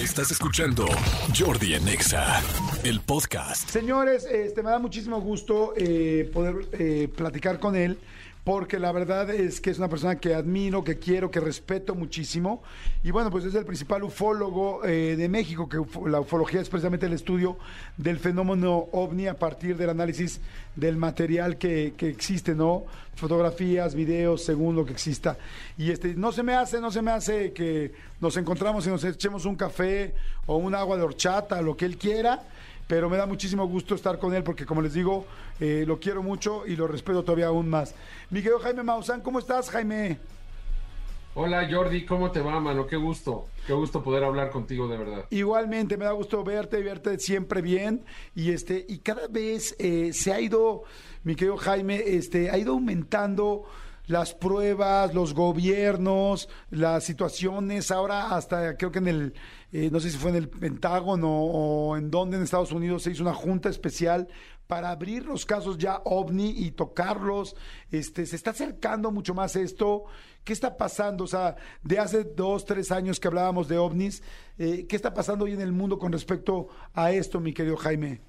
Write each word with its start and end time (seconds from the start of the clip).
Estás 0.00 0.30
escuchando 0.30 0.86
Jordi 1.38 1.74
Anexa, 1.74 2.40
el 2.84 3.00
podcast. 3.00 3.68
Señores, 3.68 4.24
este, 4.24 4.62
me 4.62 4.70
da 4.70 4.78
muchísimo 4.78 5.20
gusto 5.20 5.74
eh, 5.76 6.30
poder 6.32 6.66
eh, 6.72 7.06
platicar 7.14 7.60
con 7.60 7.76
él 7.76 7.98
porque 8.50 8.80
la 8.80 8.90
verdad 8.90 9.30
es 9.30 9.60
que 9.60 9.70
es 9.70 9.78
una 9.78 9.88
persona 9.88 10.18
que 10.18 10.34
admiro, 10.34 10.82
que 10.82 10.98
quiero, 10.98 11.30
que 11.30 11.38
respeto 11.38 11.94
muchísimo. 11.94 12.64
Y 13.04 13.12
bueno, 13.12 13.30
pues 13.30 13.44
es 13.44 13.54
el 13.54 13.64
principal 13.64 14.02
ufólogo 14.02 14.84
eh, 14.84 15.14
de 15.16 15.28
México, 15.28 15.68
que 15.68 15.78
la 16.08 16.18
ufología 16.18 16.60
es 16.60 16.68
precisamente 16.68 17.06
el 17.06 17.12
estudio 17.12 17.58
del 17.96 18.18
fenómeno 18.18 18.88
ovni 18.90 19.28
a 19.28 19.38
partir 19.38 19.76
del 19.76 19.90
análisis 19.90 20.40
del 20.74 20.96
material 20.96 21.58
que, 21.58 21.94
que 21.96 22.08
existe, 22.08 22.56
¿no? 22.56 22.86
Fotografías, 23.14 23.94
videos, 23.94 24.42
según 24.42 24.74
lo 24.74 24.84
que 24.84 24.94
exista. 24.94 25.38
Y 25.78 25.92
este, 25.92 26.14
no 26.14 26.32
se 26.32 26.42
me 26.42 26.54
hace, 26.54 26.80
no 26.80 26.90
se 26.90 27.02
me 27.02 27.12
hace 27.12 27.52
que 27.52 27.92
nos 28.20 28.36
encontramos 28.36 28.84
y 28.84 28.90
nos 28.90 29.04
echemos 29.04 29.44
un 29.44 29.54
café 29.54 30.12
o 30.46 30.56
un 30.56 30.74
agua 30.74 30.96
de 30.96 31.04
horchata, 31.04 31.62
lo 31.62 31.76
que 31.76 31.84
él 31.84 31.96
quiera 31.96 32.42
pero 32.90 33.08
me 33.08 33.16
da 33.16 33.24
muchísimo 33.24 33.68
gusto 33.68 33.94
estar 33.94 34.18
con 34.18 34.34
él 34.34 34.42
porque, 34.42 34.66
como 34.66 34.82
les 34.82 34.92
digo, 34.92 35.24
eh, 35.60 35.84
lo 35.86 36.00
quiero 36.00 36.24
mucho 36.24 36.66
y 36.66 36.74
lo 36.74 36.88
respeto 36.88 37.22
todavía 37.22 37.46
aún 37.46 37.68
más. 37.68 37.94
Mi 38.30 38.40
querido 38.40 38.58
Jaime 38.58 38.82
Maussan, 38.82 39.20
¿cómo 39.20 39.38
estás, 39.38 39.70
Jaime? 39.70 40.18
Hola 41.34 41.68
Jordi, 41.70 42.04
¿cómo 42.04 42.32
te 42.32 42.40
va, 42.40 42.58
mano? 42.58 42.88
Qué 42.88 42.96
gusto, 42.96 43.46
qué 43.64 43.74
gusto 43.74 44.02
poder 44.02 44.24
hablar 44.24 44.50
contigo 44.50 44.88
de 44.88 44.98
verdad. 44.98 45.24
Igualmente, 45.30 45.96
me 45.96 46.04
da 46.04 46.10
gusto 46.10 46.42
verte 46.42 46.80
y 46.80 46.82
verte 46.82 47.16
siempre 47.20 47.62
bien. 47.62 48.04
Y 48.34 48.50
este, 48.50 48.84
y 48.88 48.98
cada 48.98 49.28
vez 49.28 49.76
eh, 49.78 50.10
se 50.12 50.32
ha 50.32 50.40
ido, 50.40 50.82
mi 51.22 51.36
querido 51.36 51.58
Jaime, 51.58 52.02
este, 52.04 52.50
ha 52.50 52.58
ido 52.58 52.72
aumentando 52.72 53.66
las 54.10 54.34
pruebas, 54.34 55.14
los 55.14 55.34
gobiernos, 55.34 56.48
las 56.70 57.04
situaciones. 57.04 57.92
Ahora 57.92 58.34
hasta 58.34 58.76
creo 58.76 58.90
que 58.90 58.98
en 58.98 59.06
el, 59.06 59.34
eh, 59.72 59.88
no 59.92 60.00
sé 60.00 60.10
si 60.10 60.18
fue 60.18 60.30
en 60.30 60.36
el 60.36 60.48
Pentágono 60.48 61.30
o 61.30 61.96
en 61.96 62.10
donde 62.10 62.36
en 62.36 62.42
Estados 62.42 62.72
Unidos 62.72 63.04
se 63.04 63.12
hizo 63.12 63.22
una 63.22 63.34
junta 63.34 63.68
especial 63.68 64.26
para 64.66 64.90
abrir 64.90 65.24
los 65.26 65.46
casos 65.46 65.78
ya 65.78 66.02
ovni 66.04 66.50
y 66.50 66.72
tocarlos. 66.72 67.54
Este, 67.92 68.26
se 68.26 68.34
está 68.34 68.50
acercando 68.50 69.12
mucho 69.12 69.32
más 69.32 69.54
esto. 69.54 70.04
¿Qué 70.42 70.52
está 70.52 70.76
pasando? 70.76 71.22
O 71.24 71.28
sea, 71.28 71.54
de 71.84 72.00
hace 72.00 72.24
dos, 72.24 72.64
tres 72.64 72.90
años 72.90 73.20
que 73.20 73.28
hablábamos 73.28 73.68
de 73.68 73.78
ovnis, 73.78 74.24
eh, 74.58 74.86
¿qué 74.88 74.96
está 74.96 75.14
pasando 75.14 75.44
hoy 75.44 75.52
en 75.52 75.60
el 75.60 75.72
mundo 75.72 75.98
con 76.00 76.10
respecto 76.10 76.68
a 76.94 77.12
esto, 77.12 77.38
mi 77.38 77.52
querido 77.52 77.76
Jaime? 77.76 78.22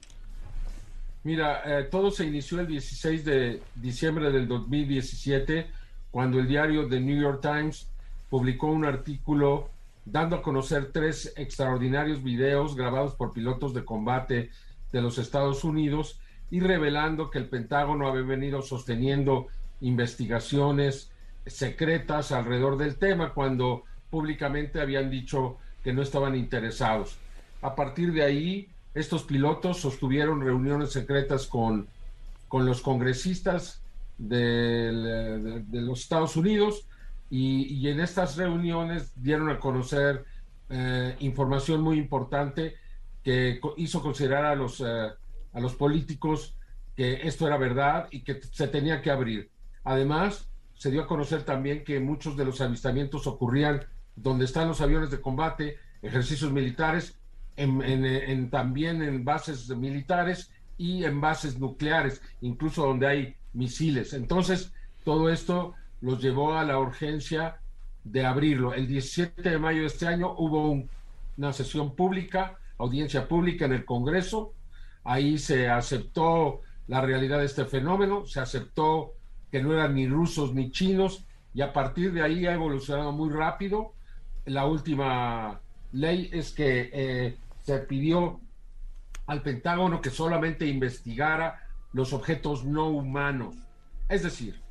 Mira, 1.23 1.61
eh, 1.65 1.83
todo 1.83 2.09
se 2.09 2.25
inició 2.25 2.59
el 2.61 2.67
16 2.67 3.23
de 3.23 3.61
diciembre 3.75 4.31
del 4.31 4.47
2017, 4.47 5.67
cuando 6.09 6.39
el 6.39 6.47
diario 6.47 6.87
The 6.87 6.99
New 6.99 7.21
York 7.21 7.41
Times 7.41 7.87
publicó 8.29 8.67
un 8.67 8.85
artículo 8.85 9.69
dando 10.03 10.37
a 10.37 10.41
conocer 10.41 10.91
tres 10.91 11.33
extraordinarios 11.37 12.23
videos 12.23 12.75
grabados 12.75 13.13
por 13.13 13.33
pilotos 13.33 13.73
de 13.73 13.85
combate 13.85 14.49
de 14.91 15.01
los 15.01 15.19
Estados 15.19 15.63
Unidos 15.63 16.19
y 16.49 16.59
revelando 16.59 17.29
que 17.29 17.37
el 17.37 17.47
Pentágono 17.47 18.07
había 18.07 18.23
venido 18.23 18.63
sosteniendo 18.63 19.47
investigaciones 19.79 21.11
secretas 21.45 22.31
alrededor 22.31 22.77
del 22.77 22.97
tema 22.97 23.33
cuando 23.33 23.83
públicamente 24.09 24.81
habían 24.81 25.09
dicho 25.09 25.57
que 25.83 25.93
no 25.93 26.01
estaban 26.01 26.35
interesados. 26.35 27.17
A 27.61 27.75
partir 27.75 28.11
de 28.11 28.23
ahí, 28.23 28.70
estos 28.93 29.23
pilotos 29.23 29.79
sostuvieron 29.79 30.41
reuniones 30.41 30.91
secretas 30.91 31.47
con, 31.47 31.87
con 32.47 32.65
los 32.65 32.81
congresistas 32.81 33.81
de, 34.17 35.63
los 35.71 36.01
Estados 36.01 36.35
Unidos 36.35 36.85
y, 37.29 37.87
en 37.87 38.01
estas 38.01 38.35
reuniones 38.35 39.11
dieron 39.15 39.49
a 39.49 39.59
conocer 39.59 40.25
eh, 40.69 41.15
información 41.19 41.81
muy 41.81 41.97
importante 41.97 42.75
que 43.23 43.59
hizo 43.77 44.01
considerar 44.01 44.45
a 44.45 44.55
los, 44.55 44.81
eh, 44.81 45.09
a 45.53 45.59
los 45.59 45.75
políticos 45.75 46.55
que 46.95 47.25
esto 47.27 47.47
era 47.47 47.57
verdad 47.57 48.07
y 48.11 48.21
que 48.21 48.41
se 48.41 48.67
tenía 48.67 49.01
que 49.01 49.11
abrir. 49.11 49.49
Además, 49.83 50.49
se 50.75 50.91
dio 50.91 51.03
a 51.03 51.07
conocer 51.07 51.43
también 51.43 51.83
que 51.83 51.99
muchos 51.99 52.35
de 52.35 52.45
los 52.45 52.59
avistamientos 52.59 53.27
ocurrían 53.27 53.85
donde 54.15 54.45
están 54.45 54.67
los 54.67 54.81
aviones 54.81 55.09
de 55.09 55.21
combate, 55.21 55.77
ejercicios 56.01 56.51
militares, 56.51 57.17
en, 57.57 57.81
en- 57.83 58.05
en- 58.05 58.49
también 58.49 59.01
en 59.01 59.23
bases 59.25 59.69
militares 59.69 60.51
y 60.77 61.03
en 61.03 61.21
bases 61.21 61.59
nucleares, 61.59 62.21
incluso 62.41 62.85
donde 62.85 63.07
hay 63.07 63.35
misiles. 63.53 64.13
Entonces, 64.13 64.73
todo 65.03 65.29
esto 65.29 65.73
los 66.01 66.21
llevó 66.21 66.53
a 66.57 66.63
la 66.65 66.79
urgencia 66.79 67.57
de 68.03 68.25
abrirlo. 68.25 68.73
El 68.73 68.87
17 68.87 69.47
de 69.49 69.59
mayo 69.59 69.81
de 69.81 69.87
este 69.87 70.07
año 70.07 70.33
hubo 70.37 70.71
un- 70.71 70.89
una 71.37 71.53
sesión 71.53 71.95
pública, 71.95 72.57
audiencia 72.77 73.27
pública 73.27 73.65
en 73.65 73.73
el 73.73 73.85
Congreso. 73.85 74.53
Ahí 75.03 75.37
se 75.37 75.69
aceptó 75.69 76.61
la 76.87 77.01
realidad 77.01 77.39
de 77.39 77.45
este 77.45 77.65
fenómeno, 77.65 78.25
se 78.25 78.39
aceptó 78.39 79.13
que 79.51 79.61
no 79.61 79.73
eran 79.73 79.95
ni 79.95 80.07
rusos 80.07 80.53
ni 80.53 80.71
chinos 80.71 81.25
y 81.53 81.61
a 81.61 81.73
partir 81.73 82.11
de 82.13 82.21
ahí 82.23 82.45
ha 82.47 82.53
evolucionado 82.53 83.11
muy 83.11 83.29
rápido. 83.29 83.93
La 84.45 84.65
última 84.65 85.59
ley 85.91 86.29
es 86.31 86.51
que 86.51 86.89
eh, 86.93 87.37
se 87.63 87.77
pidió 87.79 88.39
al 89.27 89.41
Pentágono 89.41 90.01
que 90.01 90.09
solamente 90.09 90.65
investigara 90.65 91.67
los 91.93 92.13
objetos 92.13 92.65
no 92.65 92.89
humanos. 92.89 93.55
Es 94.09 94.23
decir, 94.23 94.61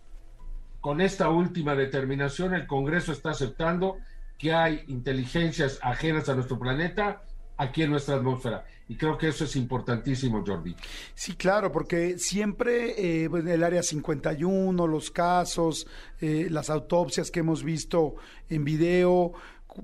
con 0.80 1.00
esta 1.00 1.28
última 1.30 1.74
determinación 1.74 2.54
el 2.54 2.66
Congreso 2.66 3.12
está 3.12 3.30
aceptando 3.30 3.98
que 4.38 4.52
hay 4.52 4.84
inteligencias 4.88 5.78
ajenas 5.82 6.28
a 6.28 6.34
nuestro 6.34 6.58
planeta 6.58 7.22
aquí 7.58 7.82
en 7.82 7.90
nuestra 7.90 8.16
atmósfera. 8.16 8.64
Y 8.88 8.96
creo 8.96 9.16
que 9.16 9.28
eso 9.28 9.44
es 9.44 9.54
importantísimo, 9.54 10.42
Jordi. 10.44 10.74
Sí, 11.14 11.34
claro, 11.34 11.70
porque 11.70 12.18
siempre 12.18 12.94
eh, 13.22 13.30
pues, 13.30 13.44
en 13.44 13.50
el 13.50 13.62
área 13.62 13.82
51, 13.82 14.86
los 14.86 15.10
casos, 15.10 15.86
eh, 16.20 16.48
las 16.50 16.70
autopsias 16.70 17.30
que 17.30 17.40
hemos 17.40 17.62
visto 17.62 18.16
en 18.48 18.64
video, 18.64 19.32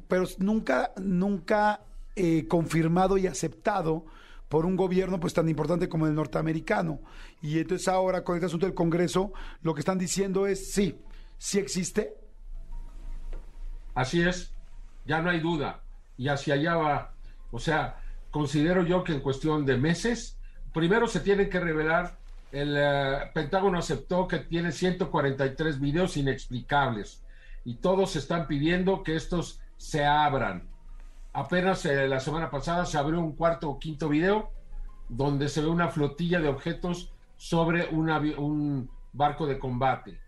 pero 0.09 0.25
nunca, 0.39 0.93
nunca 0.97 1.81
eh, 2.15 2.47
confirmado 2.49 3.19
y 3.19 3.27
aceptado 3.27 4.05
por 4.49 4.65
un 4.65 4.77
gobierno 4.77 5.19
pues 5.19 5.35
tan 5.35 5.49
importante 5.49 5.89
como 5.89 6.07
el 6.07 6.15
norteamericano. 6.15 7.01
Y 7.43 7.59
entonces 7.59 7.89
ahora 7.89 8.25
con 8.25 8.37
este 8.37 8.47
asunto 8.47 8.67
del 8.67 8.75
Congreso, 8.75 9.33
lo 9.63 9.75
que 9.75 9.81
están 9.81 9.99
diciendo 9.99 10.47
es 10.47 10.73
sí, 10.73 10.99
sí 11.39 11.59
existe, 11.59 12.15
Así 13.97 14.21
es, 14.21 14.53
ya 15.07 15.23
no 15.23 15.31
hay 15.31 15.41
duda. 15.41 15.81
Y 16.19 16.29
hacia 16.29 16.55
allá 16.55 16.77
va. 16.77 17.15
O 17.51 17.59
sea, 17.59 17.97
considero 18.31 18.85
yo 18.85 19.03
que 19.03 19.15
en 19.15 19.21
cuestión 19.21 19.65
de 19.65 19.79
meses, 19.79 20.39
primero 20.75 21.09
se 21.09 21.21
tienen 21.21 21.49
que 21.49 21.59
revelar, 21.59 22.19
el 22.53 22.77
eh, 22.77 23.31
Pentágono 23.33 23.79
aceptó 23.79 24.29
que 24.29 24.41
tiene 24.41 24.71
143 24.71 25.81
videos 25.81 26.19
inexplicables 26.19 27.25
y 27.65 27.77
todos 27.77 28.17
están 28.17 28.47
pidiendo 28.47 29.03
que 29.03 29.17
estos 29.17 29.61
se 29.77 30.05
abran. 30.05 30.69
Apenas 31.33 31.85
eh, 31.85 32.09
la 32.09 32.21
semana 32.21 32.51
pasada 32.51 32.87
se 32.87 32.99
abrió 32.99 33.21
un 33.21 33.37
cuarto 33.37 33.69
o 33.69 33.79
quinto 33.79 34.09
video 34.09 34.51
donde 35.09 35.49
se 35.49 35.61
ve 35.61 35.69
una 35.69 35.89
flotilla 35.89 36.41
de 36.41 36.49
objetos 36.49 37.13
sobre 37.37 37.89
un, 37.89 38.91
barco 39.13 39.47
de 39.47 39.59
combate. 39.59 40.19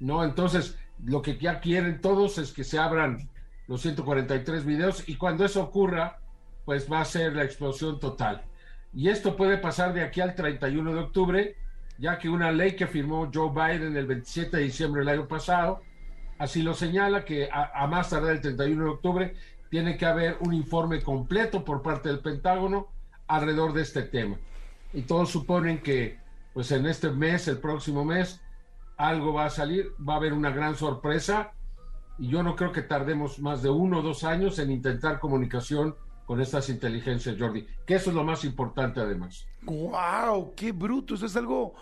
¿no? 0.00 0.22
Entonces, 0.24 0.76
lo 1.04 1.22
que 1.22 1.36
ya 1.38 1.60
quieren 1.60 2.00
todos 2.00 2.38
es 2.38 2.52
que 2.52 2.64
se 2.64 2.78
abran 2.78 3.28
los 3.66 3.82
143 3.82 4.64
videos 4.64 5.08
y 5.08 5.16
cuando 5.16 5.44
eso 5.44 5.62
ocurra, 5.62 6.20
pues 6.64 6.90
va 6.90 7.00
a 7.00 7.04
ser 7.04 7.34
la 7.34 7.44
explosión 7.44 7.98
total. 7.98 8.44
Y 8.94 9.08
esto 9.08 9.36
puede 9.36 9.58
pasar 9.58 9.92
de 9.92 10.02
aquí 10.02 10.20
al 10.20 10.34
31 10.34 10.94
de 10.94 11.00
octubre, 11.00 11.56
ya 11.98 12.18
que 12.18 12.28
una 12.28 12.52
ley 12.52 12.76
que 12.76 12.86
firmó 12.86 13.30
Joe 13.32 13.50
Biden 13.50 13.96
el 13.96 14.06
27 14.06 14.56
de 14.56 14.62
diciembre 14.62 15.00
del 15.00 15.08
año 15.08 15.28
pasado, 15.28 15.82
así 16.38 16.62
lo 16.62 16.74
señala 16.74 17.24
que 17.24 17.48
a, 17.52 17.86
más 17.86 18.10
tardar 18.10 18.32
el 18.32 18.40
31 18.40 18.84
de 18.84 18.90
octubre 18.90 19.34
tiene 19.70 19.96
que 19.96 20.06
haber 20.06 20.36
un 20.40 20.54
informe 20.54 21.02
completo 21.02 21.64
por 21.64 21.82
parte 21.82 22.08
del 22.08 22.20
Pentágono 22.20 22.88
alrededor 23.26 23.72
de 23.72 23.82
este 23.82 24.02
tema. 24.02 24.36
Y 24.92 25.02
todos 25.02 25.30
suponen 25.30 25.78
que 25.82 26.18
pues 26.54 26.72
en 26.72 26.86
este 26.86 27.10
mes, 27.10 27.46
el 27.48 27.58
próximo 27.58 28.04
mes, 28.04 28.40
algo 28.96 29.32
va 29.32 29.46
a 29.46 29.50
salir, 29.50 29.92
va 30.06 30.14
a 30.14 30.16
haber 30.16 30.32
una 30.32 30.50
gran 30.50 30.76
sorpresa 30.76 31.52
y 32.18 32.28
yo 32.28 32.42
no 32.42 32.56
creo 32.56 32.72
que 32.72 32.82
tardemos 32.82 33.38
más 33.38 33.62
de 33.62 33.70
uno 33.70 33.98
o 33.98 34.02
dos 34.02 34.24
años 34.24 34.58
en 34.58 34.70
intentar 34.70 35.20
comunicación 35.20 35.94
con 36.26 36.40
estas 36.40 36.68
inteligencias, 36.68 37.36
Jordi, 37.38 37.66
que 37.86 37.94
eso 37.94 38.10
es 38.10 38.16
lo 38.16 38.24
más 38.24 38.44
importante 38.44 39.00
además. 39.00 39.46
¡Wow! 39.62 40.52
¡Qué 40.54 40.72
bruto! 40.72 41.14
Eso 41.14 41.26
es 41.26 41.36
algo, 41.36 41.74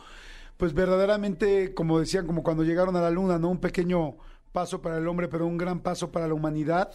pues 0.57 0.73
verdaderamente, 0.73 1.75
como 1.75 1.99
decían, 1.99 2.27
como 2.27 2.43
cuando 2.43 2.63
llegaron 2.63 2.95
a 2.97 3.01
la 3.01 3.11
luna, 3.11 3.39
¿no? 3.39 3.49
Un 3.49 3.61
pequeño 3.61 4.17
paso 4.57 4.81
para 4.81 4.97
el 4.97 5.07
hombre, 5.07 5.29
pero 5.29 5.47
un 5.47 5.59
gran 5.59 5.81
paso 5.81 6.11
para 6.11 6.27
la 6.27 6.33
humanidad. 6.33 6.89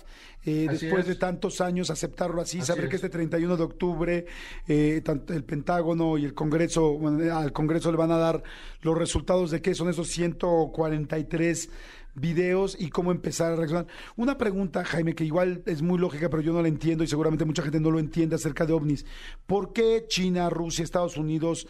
Eh, 0.44 0.66
después 0.68 1.06
de 1.06 1.14
tantos 1.14 1.62
años, 1.62 1.92
aceptarlo 1.92 2.42
así, 2.42 2.60
saber 2.62 2.90
que 2.90 2.96
este 2.96 3.08
31 3.08 3.56
de 3.56 3.64
octubre 3.64 4.26
eh, 4.68 5.00
tanto 5.06 5.32
el 5.32 5.44
Pentágono 5.44 6.18
y 6.18 6.26
el 6.26 6.34
Congreso, 6.34 7.00
al 7.32 7.52
Congreso 7.52 7.92
le 7.92 7.98
van 8.00 8.10
a 8.10 8.18
dar 8.18 8.42
los 8.82 8.98
resultados 8.98 9.52
de 9.52 9.62
qué 9.62 9.76
son 9.76 9.90
esos 9.90 10.08
143 10.08 11.70
videos 12.16 12.76
y 12.80 12.90
cómo 12.90 13.12
empezar 13.12 13.52
a 13.52 13.56
reaccionar. 13.58 13.86
Una 14.16 14.40
pregunta, 14.40 14.84
Jaime, 14.84 15.14
que 15.14 15.24
igual 15.24 15.62
es 15.68 15.84
muy 15.84 16.00
lógica, 16.00 16.32
pero 16.32 16.42
yo 16.42 16.54
no 16.54 16.64
la 16.64 16.68
entiendo 16.68 17.04
y 17.04 17.08
seguramente 17.08 17.46
mucha 17.46 17.62
gente 17.62 17.80
no 17.80 17.92
lo 17.92 18.00
entiende 18.00 18.38
acerca 18.38 18.66
de 18.66 18.74
ovnis. 18.74 19.06
¿Por 19.46 19.72
qué 19.72 20.06
China, 20.08 20.50
Rusia, 20.50 20.84
Estados 20.84 21.16
Unidos... 21.16 21.68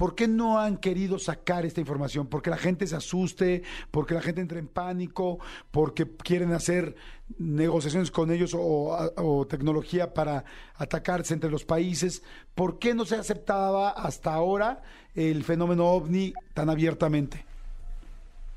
¿Por 0.00 0.14
qué 0.14 0.26
no 0.26 0.58
han 0.58 0.78
querido 0.78 1.18
sacar 1.18 1.66
esta 1.66 1.82
información? 1.82 2.26
¿Porque 2.26 2.48
la 2.48 2.56
gente 2.56 2.86
se 2.86 2.96
asuste? 2.96 3.64
¿Porque 3.90 4.14
la 4.14 4.22
gente 4.22 4.40
entra 4.40 4.58
en 4.58 4.66
pánico? 4.66 5.40
¿Porque 5.70 6.06
quieren 6.08 6.54
hacer 6.54 6.96
negociaciones 7.36 8.10
con 8.10 8.30
ellos 8.30 8.56
o, 8.58 9.46
tecnología 9.46 10.14
para 10.14 10.46
atacarse 10.76 11.34
entre 11.34 11.50
los 11.50 11.66
países? 11.66 12.22
¿Por 12.54 12.78
qué 12.78 12.94
no 12.94 13.04
se 13.04 13.16
aceptaba 13.16 13.90
hasta 13.90 14.32
ahora 14.32 14.80
el 15.14 15.44
fenómeno 15.44 15.84
ovni 15.88 16.32
tan 16.54 16.70
abiertamente? 16.70 17.44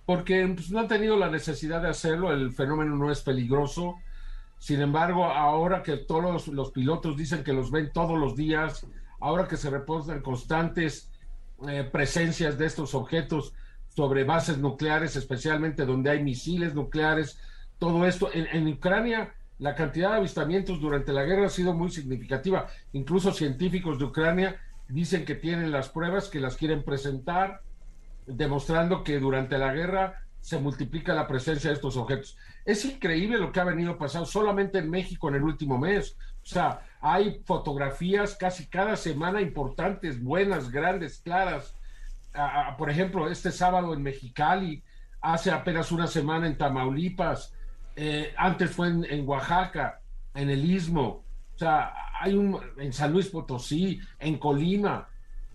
porque 0.06 0.48
pues, 0.56 0.72
no 0.72 0.80
han 0.80 0.88
tenido 0.88 1.18
la 1.18 1.30
necesidad 1.30 1.82
de 1.82 1.90
hacerlo, 1.90 2.32
el 2.32 2.54
fenómeno 2.54 2.96
no 2.96 3.12
es 3.12 3.20
peligroso. 3.20 3.96
Sin 4.60 4.80
embargo, 4.80 5.26
ahora 5.26 5.84
que 5.84 5.98
todos 5.98 6.48
los, 6.48 6.72
pilotos 6.72 7.18
dicen 7.18 7.44
que 7.44 7.52
los 7.52 7.70
ven 7.70 7.92
todos 7.92 8.18
los 8.18 8.38
días, 8.38 8.88
ahora 9.20 9.46
que 9.46 9.58
se 9.58 9.70
reportan 9.70 10.22
constantes 10.22 11.10
eh, 11.68 11.84
presencias 11.84 12.58
de 12.58 12.66
estos 12.66 12.94
objetos 12.96 13.54
sobre 13.90 14.24
bases 14.24 14.58
nucleares, 14.58 15.16
especialmente 15.16 15.86
donde 15.86 16.10
hay 16.10 16.24
misiles 16.24 16.74
nucleares, 16.74 17.40
todo 17.80 18.06
esto, 18.08 18.30
en, 18.34 18.48
en 18.48 18.68
Ucrania 18.68 19.34
la 19.60 19.76
cantidad 19.76 20.12
de 20.12 20.18
avistamientos 20.18 20.82
durante 20.82 21.14
la 21.14 21.24
guerra 21.24 21.46
ha 21.46 21.50
sido 21.50 21.74
muy 21.74 21.90
significativa. 21.90 22.68
Incluso 22.92 23.32
científicos 23.32 24.00
de 24.00 24.06
Ucrania 24.06 24.60
dicen 24.88 25.26
que 25.26 25.36
tienen 25.36 25.72
las 25.72 25.90
pruebas, 25.90 26.28
que 26.28 26.40
las 26.40 26.58
quieren 26.58 26.84
presentar 26.84 27.62
demostrando 28.26 29.04
que 29.04 29.20
durante 29.20 29.58
la 29.58 29.74
guerra 29.74 30.26
se 30.40 30.60
multiplica 30.60 31.14
la 31.14 31.28
presencia 31.28 31.70
de 31.70 31.76
estos 31.76 31.96
objetos. 31.96 32.38
Es 32.66 32.84
increíble 32.84 33.38
lo 33.38 33.52
que 33.52 33.60
ha 33.60 33.64
venido 33.64 33.98
pasando 33.98 34.26
solamente 34.26 34.80
en 34.80 34.90
México 34.90 35.30
en 35.30 35.36
el 35.36 35.44
último 35.44 35.78
mes. 35.78 36.18
O 36.44 36.46
sea, 36.46 36.82
hay 37.04 37.42
fotografías 37.46 38.36
casi 38.36 38.68
cada 38.68 38.96
semana 38.96 39.42
importantes, 39.42 40.24
buenas, 40.24 40.72
grandes, 40.72 41.20
claras. 41.20 41.76
por 42.78 42.90
ejemplo, 42.90 43.30
este 43.30 43.52
sábado 43.52 43.94
en 43.94 44.02
Mexicali, 44.02 44.82
hace 45.22 45.52
apenas 45.52 45.92
una 45.92 46.08
semana 46.08 46.48
en 46.48 46.58
Tamaulipas, 46.58 47.54
eh, 47.96 48.34
antes 48.38 48.72
fue 48.72 48.88
en, 48.88 49.28
Oaxaca, 49.28 50.00
en 50.34 50.50
el 50.50 50.64
Istmo, 50.66 51.24
o 51.54 51.58
sea, 51.58 51.94
hay 52.20 52.34
un 52.34 52.60
en 52.78 52.94
San 52.94 53.12
Luis 53.12 53.28
Potosí, 53.28 54.00
en 54.18 54.40
Colima, 54.40 55.08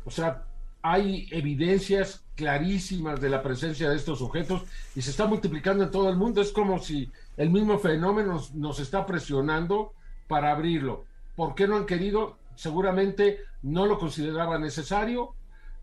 o 0.05 0.11
sea, 0.11 0.45
hay 0.83 1.29
evidencias 1.31 2.25
clarísimas 2.35 3.21
de 3.21 3.31
la 3.31 3.43
presencia 3.43 3.91
de 3.91 3.97
estos 3.97 4.23
objetos 4.23 4.63
y 4.95 5.03
se 5.03 5.11
está 5.11 5.27
multiplicando 5.27 5.85
en 5.85 5.91
todo 5.91 6.09
el 6.09 6.17
mundo. 6.17 6.41
Es 6.41 6.53
como 6.53 6.79
si 6.79 7.11
el 7.37 7.51
mismo 7.51 7.79
fenómeno 7.79 8.41
nos, 8.55 8.81
está 8.81 9.05
presionando 9.05 9.93
para 10.29 10.53
abrirlo. 10.53 11.05
¿Por 11.39 11.55
qué 11.55 11.69
no 11.69 11.77
han 11.77 11.87
querido? 11.87 12.37
Seguramente 12.57 13.39
no 13.63 13.87
lo 13.87 13.97
consideraban 13.97 14.61
necesario, 14.61 15.37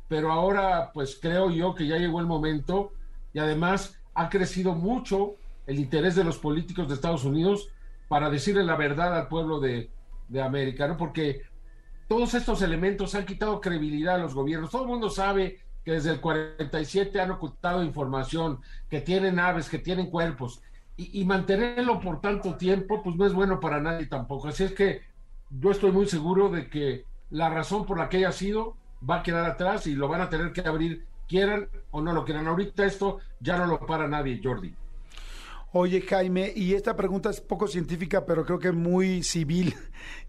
pero 0.10 0.34
ahora 0.34 0.92
pues 0.94 1.18
creo 1.22 1.50
yo 1.50 1.74
que 1.74 1.88
ya 1.88 1.96
llegó 1.96 2.20
el 2.20 2.26
momento 2.26 2.92
y 3.32 3.40
además 3.40 3.98
ha 4.16 4.28
crecido 4.28 4.76
mucho 4.76 5.36
el 5.66 5.80
interés 5.80 6.14
de 6.14 6.26
los 6.26 6.40
políticos 6.40 6.90
de 6.90 6.96
Estados 6.96 7.24
Unidos 7.24 7.70
para 8.10 8.30
decirle 8.30 8.66
la 8.66 8.76
verdad 8.76 9.18
al 9.18 9.30
pueblo 9.30 9.62
de, 9.62 9.90
de 10.28 10.42
América, 10.42 10.90
¿no? 10.90 10.98
Porque 10.98 11.44
todos 12.10 12.34
estos 12.34 12.62
elementos 12.62 13.16
han 13.16 13.26
quitado 13.26 13.62
credibilidad 13.62 14.16
a 14.16 14.18
los 14.18 14.34
gobiernos. 14.34 14.72
Todo 14.72 14.82
el 14.82 14.90
mundo 14.90 15.10
sabe 15.10 15.60
que 15.86 15.94
desde 15.94 16.12
el 16.12 16.20
47 16.20 17.22
han 17.22 17.32
ocultado 17.32 17.82
información, 17.82 18.60
que 18.90 19.00
tienen 19.00 19.40
aves, 19.40 19.70
que 19.70 19.80
tienen 19.80 20.10
cuerpos, 20.10 20.62
y, 20.98 21.24
mantenerlo 21.24 22.02
por 22.02 22.20
tanto 22.20 22.56
tiempo, 22.56 23.02
pues 23.02 23.16
no 23.16 23.26
es 23.26 23.34
bueno 23.34 23.62
para 23.62 23.80
nadie 23.80 24.06
tampoco. 24.08 24.50
Así 24.50 24.66
es 24.66 24.74
que 24.74 25.15
yo 25.50 25.72
estoy 25.72 25.92
muy 25.92 26.08
seguro 26.08 26.50
de 26.50 26.70
que 26.70 27.06
la 27.30 27.50
razón 27.50 27.86
por 27.86 27.98
la 27.98 28.10
que 28.10 28.18
haya 28.18 28.32
sido 28.32 28.76
va 29.08 29.18
a 29.18 29.24
quedar 29.24 29.50
atrás 29.50 29.88
y 29.88 29.96
lo 29.96 30.08
van 30.08 30.22
a 30.22 30.30
tener 30.30 30.52
que 30.52 30.62
abrir, 30.62 31.06
quieran 31.28 31.70
o 31.92 32.02
no 32.02 32.14
lo 32.14 32.26
quieran. 32.26 32.48
Ahorita 32.48 32.86
esto 32.86 33.20
ya 33.40 33.58
no 33.58 33.66
lo 33.66 33.80
para 33.86 34.08
nadie, 34.08 34.40
Jordi. 34.44 34.74
Oye, 35.74 36.02
Jaime, 36.02 36.54
y 36.56 36.74
esta 36.74 36.96
pregunta 36.96 37.30
es 37.30 37.42
poco 37.42 37.68
científica, 37.68 38.26
pero 38.26 38.46
creo 38.46 38.60
que 38.60 38.72
muy 38.72 39.24
civil 39.24 39.76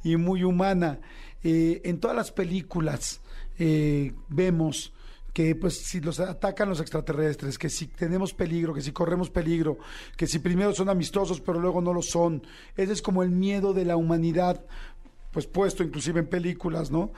y 0.03 0.17
muy 0.17 0.43
humana. 0.43 0.99
Eh, 1.43 1.83
en 1.85 2.01
todas 2.01 2.17
las 2.17 2.33
películas 2.33 3.21
eh, 3.59 4.13
vemos 4.29 4.93
que 5.33 5.55
pues 5.55 5.87
si 5.87 6.01
los 6.01 6.19
atacan 6.19 6.69
los 6.69 6.81
extraterrestres, 6.81 7.59
que 7.59 7.69
si 7.69 7.89
tenemos 7.89 8.33
peligro, 8.33 8.73
que 8.73 8.81
si 8.81 8.93
corremos 8.93 9.29
peligro, 9.29 9.77
que 10.17 10.27
si 10.27 10.39
primero 10.39 10.73
son 10.73 10.89
amistosos 10.89 11.43
pero 11.43 11.61
luego 11.61 11.83
no 11.83 11.93
lo 11.93 12.01
son. 12.01 12.43
Ese 12.75 12.95
es 12.95 13.03
como 13.03 13.23
el 13.23 13.31
miedo 13.31 13.75
de 13.75 13.85
la 13.85 13.97
humanidad, 13.97 14.65
pues 15.37 15.47
puesto 15.47 15.83
inclusive 15.83 16.21
en 16.21 16.29
películas, 16.29 16.91
¿no? 16.91 17.13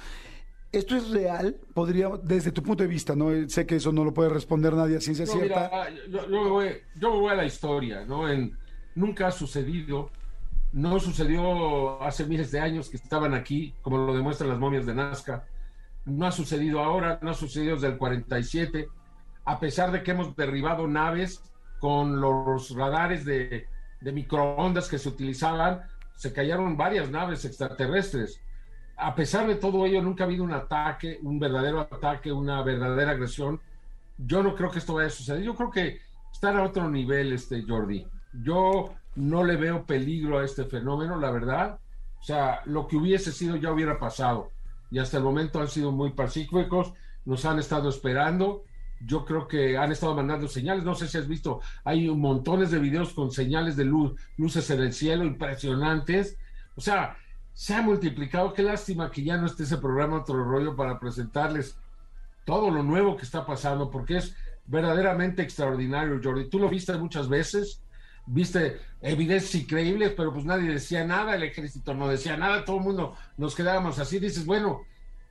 ¿Esto 0.73 0.97
es 0.97 1.11
real? 1.11 1.57
Podría, 1.73 2.11
desde 2.23 2.51
tu 2.51 2.63
punto 2.63 2.83
de 2.83 2.89
vista, 2.89 3.15
¿no? 3.15 3.31
Sé 3.49 3.65
que 3.65 3.77
eso 3.77 3.93
no 3.93 4.05
lo 4.05 4.13
puede 4.13 4.29
responder 4.29 4.75
nadie 4.75 4.97
a 4.97 5.01
ciencia 5.01 5.25
cierta. 5.25 5.89
yo, 6.11 6.29
yo, 6.29 6.49
voy, 6.51 6.73
yo, 6.97 7.13
voy, 7.13 7.31
a 7.31 7.37
la 7.37 7.45
historia, 7.45 8.05
¿no? 8.05 8.29
En, 8.29 8.59
nunca 8.97 9.29
ha 9.29 9.31
sucedido, 9.31 10.11
no 10.73 10.99
sucedió 10.99 12.03
hace 12.03 12.27
miles 12.27 12.51
de 12.51 12.59
años 12.59 12.89
que 12.89 12.97
estaban 12.97 13.35
aquí, 13.35 13.73
como 13.83 13.99
lo 13.99 14.15
demuestran 14.15 14.51
las 14.51 14.59
momias 14.59 14.85
de 14.85 14.95
Nazca 14.95 15.45
no 16.09 16.27
ha 16.27 16.33
sucedido 16.33 16.81
ahora, 16.81 17.19
no 17.23 17.31
ha 17.31 17.35
sucedido 17.35 17.75
desde 17.75 17.89
el 17.89 17.99
47, 17.99 18.89
a 19.45 19.61
pesar 19.61 19.93
de 19.93 20.03
que 20.03 20.11
hemos 20.13 20.35
derribado 20.37 20.87
naves 20.87 21.43
con 21.79 22.21
los 22.21 22.71
radares 22.75 23.25
de, 23.25 23.67
microondas 24.01 24.89
que 24.89 24.99
se 24.99 25.09
utilizaban, 25.09 25.83
se 26.19 26.33
cayeron 26.33 26.77
varias 26.77 27.09
naves 27.11 27.45
extraterrestres. 27.45 28.41
A 28.97 29.15
pesar 29.15 29.47
de 29.47 29.55
todo 29.55 29.87
ello, 29.87 30.03
nunca 30.03 30.25
ha 30.25 30.27
habido 30.27 30.43
un 30.43 30.53
ataque, 30.53 31.21
un 31.23 31.39
verdadero 31.39 31.79
ataque, 31.81 32.33
una 32.33 32.61
verdadera 32.65 33.13
agresión. 33.13 33.61
Yo 34.17 34.43
no 34.43 34.57
creo 34.57 34.69
que 34.69 34.81
esto 34.81 34.95
vaya 34.95 35.07
a 35.07 35.11
suceder. 35.11 35.45
Yo 35.45 35.55
creo 35.55 35.71
que 35.71 36.01
está 36.33 36.51
a 36.51 36.65
otro 36.65 36.91
nivel, 36.91 37.33
este 37.33 37.63
Jordi. 37.63 38.05
Yo 38.43 38.93
no 39.15 39.45
le 39.45 39.55
veo 39.55 39.87
peligro 39.87 40.41
a 40.41 40.45
este 40.45 40.65
fenómeno, 40.65 41.21
la 41.21 41.31
verdad. 41.31 41.79
O 42.19 42.25
sea, 42.25 42.63
lo 42.65 42.89
que 42.89 42.97
hubiese 42.97 43.31
sido 43.31 43.55
ya 43.55 43.71
hubiera 43.71 44.01
pasado 44.01 44.51
y 44.91 44.99
hasta 44.99 45.19
el 45.19 45.23
momento 45.23 45.61
han 45.61 45.69
sido 45.69 45.93
muy 45.93 46.11
pacíficos, 46.11 46.95
nos 47.25 47.45
han 47.45 47.61
estado 47.61 47.91
esperando. 47.91 48.65
Yo 49.01 49.25
creo 49.25 49.47
que 49.47 49.77
han 49.77 49.93
estado 49.93 50.15
mandando 50.15 50.49
señales. 50.49 50.85
No 50.85 50.95
sé 50.95 51.09
si 51.09 51.19
has 51.19 51.29
visto, 51.29 51.61
hay 51.85 52.09
montones 52.09 52.71
de 52.71 52.79
videos 52.79 53.13
con 53.13 53.31
señales 53.31 53.77
de 53.77 53.85
luz, 53.85 54.19
luces 54.37 54.69
en 54.71 54.81
el 54.81 54.93
cielo 54.93 55.25
impresionantes. 55.25 56.37
O 56.77 56.81
sea, 56.81 57.17
se 57.53 57.75
ha 57.75 57.83
multiplicado. 57.83 58.53
Qué 58.53 58.63
lástima 58.63 59.11
que 59.11 59.23
ya 59.23 59.37
no 59.37 59.47
esté 59.47 59.65
ese 59.65 59.79
programa 59.79 60.19
Otro 60.19 60.45
Rollo 60.45 60.77
para 60.77 60.99
presentarles 60.99 61.77
todo 62.45 62.71
lo 62.71 62.83
nuevo 62.83 63.17
que 63.17 63.25
está 63.25 63.45
pasando, 63.45 63.91
porque 63.91 64.17
es 64.17 64.35
verdaderamente 64.67 65.43
extraordinario, 65.43 66.21
Jordi. 66.23 66.49
Tú 66.49 66.59
lo 66.59 66.69
viste 66.69 66.97
muchas 66.97 67.29
veces, 67.29 67.83
viste 68.27 68.81
evidencias 69.03 69.63
increíbles, 69.63 70.13
pero 70.17 70.33
pues 70.33 70.45
nadie 70.45 70.71
decía 70.71 71.05
nada, 71.05 71.35
el 71.35 71.43
ejército 71.43 71.95
no 71.95 72.09
decía 72.09 72.37
nada, 72.37 72.65
todo 72.65 72.77
el 72.77 72.85
mundo 72.85 73.17
nos 73.37 73.55
quedábamos 73.55 73.99
así, 73.99 74.19
dices, 74.19 74.47
bueno, 74.47 74.83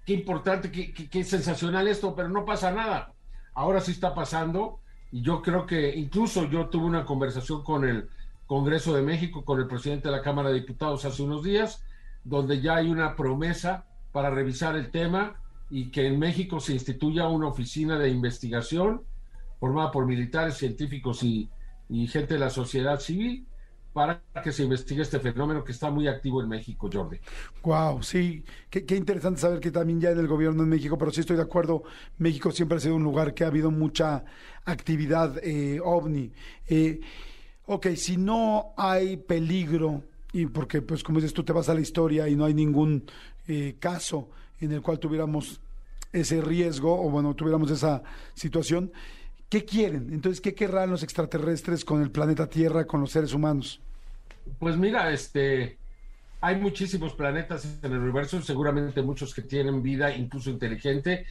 qué 0.06 0.14
importante, 0.14 0.72
qué, 0.72 0.94
qué, 0.94 1.24
sensacional 1.24 1.88
esto, 1.88 2.16
pero 2.16 2.30
no 2.30 2.46
pasa 2.46 2.72
nada. 2.72 3.14
Ahora 3.58 3.82
sí 3.82 3.90
está 3.90 4.14
pasando 4.14 4.82
y 5.12 5.24
yo 5.24 5.42
creo 5.42 5.66
que 5.66 5.96
incluso 5.96 6.48
yo 6.48 6.68
tuve 6.68 6.86
una 6.86 7.06
conversación 7.06 7.64
con 7.64 7.90
el 7.90 8.08
Congreso 8.46 8.94
de 8.94 9.02
México, 9.02 9.44
con 9.44 9.60
el 9.60 9.66
presidente 9.66 10.10
de 10.10 10.16
la 10.16 10.22
Cámara 10.22 10.50
de 10.50 10.60
Diputados 10.60 11.06
hace 11.06 11.24
unos 11.24 11.44
días, 11.44 11.84
donde 12.24 12.62
ya 12.62 12.76
hay 12.76 12.92
una 12.92 13.16
promesa 13.16 13.88
para 14.12 14.30
revisar 14.30 14.76
el 14.76 14.92
tema 14.92 15.42
y 15.72 15.90
que 15.90 16.06
en 16.06 16.20
México 16.20 16.60
se 16.60 16.74
instituya 16.74 17.28
una 17.30 17.48
oficina 17.48 17.98
de 17.98 18.10
investigación 18.10 19.02
formada 19.60 19.90
por 19.90 20.06
militares, 20.06 20.58
científicos 20.58 21.24
y, 21.24 21.50
y 21.90 22.06
gente 22.06 22.36
de 22.36 22.40
la 22.40 22.52
sociedad 22.52 23.00
civil 23.00 23.48
para 23.98 24.22
que 24.44 24.52
se 24.52 24.62
investigue 24.62 25.02
este 25.02 25.20
fenómeno 25.20 25.64
que 25.64 25.72
está 25.72 25.90
muy 25.90 26.08
activo 26.08 26.40
en 26.40 26.48
México, 26.48 26.88
Jordi. 26.94 27.18
Wow, 27.64 28.04
sí, 28.04 28.46
qué, 28.70 28.96
interesante 28.96 29.42
saber 29.42 29.60
que 29.60 29.72
también 29.72 30.00
ya 30.00 30.12
en 30.12 30.20
el 30.20 30.28
gobierno 30.28 30.62
de 30.62 30.70
México, 30.70 31.00
pero 31.00 31.10
sí 31.10 31.22
estoy 31.22 31.36
de 31.36 31.42
acuerdo, 31.42 31.82
México 32.20 32.52
siempre 32.52 32.78
ha 32.78 32.80
sido 32.80 32.94
un 32.94 33.02
lugar 33.02 33.34
que 33.34 33.44
ha 33.44 33.48
habido 33.48 33.72
mucha 33.72 34.24
actividad 34.66 35.40
eh, 35.44 35.80
ovni. 35.84 36.32
Eh, 36.68 37.00
ok, 37.66 37.88
si 37.96 38.18
no 38.18 38.76
hay 38.78 39.18
peligro, 39.18 40.04
y 40.32 40.46
porque 40.46 40.84
pues 40.84 41.02
como 41.02 41.18
dices 41.18 41.34
tú 41.34 41.44
te 41.44 41.52
vas 41.52 41.68
a 41.68 41.74
la 41.74 41.82
historia 41.82 42.30
y 42.30 42.36
no 42.36 42.46
hay 42.46 42.54
ningún 42.54 43.04
eh, 43.48 43.78
caso 43.80 44.30
en 44.62 44.74
el 44.74 44.84
cual 44.84 45.00
tuviéramos 45.00 45.60
ese 46.14 46.40
riesgo 46.40 47.04
o 47.04 47.10
bueno, 47.10 47.34
tuviéramos 47.34 47.72
esa 47.72 48.04
situación, 48.36 48.92
¿Qué 49.50 49.64
quieren? 49.64 50.10
Entonces, 50.12 50.42
¿qué 50.42 50.54
querrán 50.54 50.90
los 50.90 51.04
extraterrestres 51.04 51.86
con 51.86 52.02
el 52.02 52.12
planeta 52.12 52.50
Tierra, 52.50 52.86
con 52.86 53.00
los 53.00 53.12
seres 53.12 53.34
humanos? 53.34 53.80
Pues 54.60 54.78
mira, 54.78 55.12
este, 55.12 55.78
hay 56.42 56.56
muchísimos 56.58 57.14
planetas 57.14 57.66
en 57.84 57.92
el 57.92 58.00
universo, 58.00 58.42
seguramente 58.42 59.02
muchos 59.02 59.34
que 59.34 59.42
tienen 59.42 59.82
vida, 59.82 60.16
incluso 60.16 60.50
inteligente, 60.50 61.26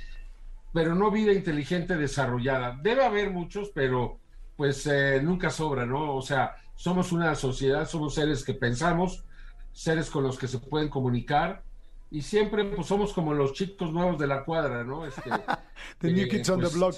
pero 0.72 0.94
no 0.94 1.10
vida 1.10 1.32
inteligente 1.32 1.96
desarrollada. 1.96 2.78
Debe 2.82 3.04
haber 3.04 3.30
muchos, 3.30 3.70
pero 3.74 4.18
pues 4.56 4.86
eh, 4.86 5.20
nunca 5.22 5.50
sobra, 5.50 5.86
¿no? 5.86 6.14
O 6.14 6.22
sea, 6.22 6.56
somos 6.74 7.12
una 7.12 7.34
sociedad, 7.34 7.88
somos 7.88 8.14
seres 8.14 8.44
que 8.44 8.54
pensamos, 8.54 9.24
seres 9.72 10.10
con 10.10 10.22
los 10.22 10.38
que 10.38 10.48
se 10.48 10.58
pueden 10.58 10.88
comunicar, 10.88 11.62
y 12.10 12.22
siempre 12.22 12.64
pues 12.64 12.86
somos 12.86 13.12
como 13.12 13.34
los 13.34 13.52
chicos 13.52 13.92
nuevos 13.92 14.18
de 14.18 14.26
la 14.26 14.44
cuadra, 14.44 14.84
¿no? 14.84 15.06
Este, 15.06 15.30
the 16.00 16.12
New 16.12 16.28
Kids 16.28 16.48
on 16.50 16.60
the 16.60 16.62
pues, 16.62 16.74
Block. 16.74 16.94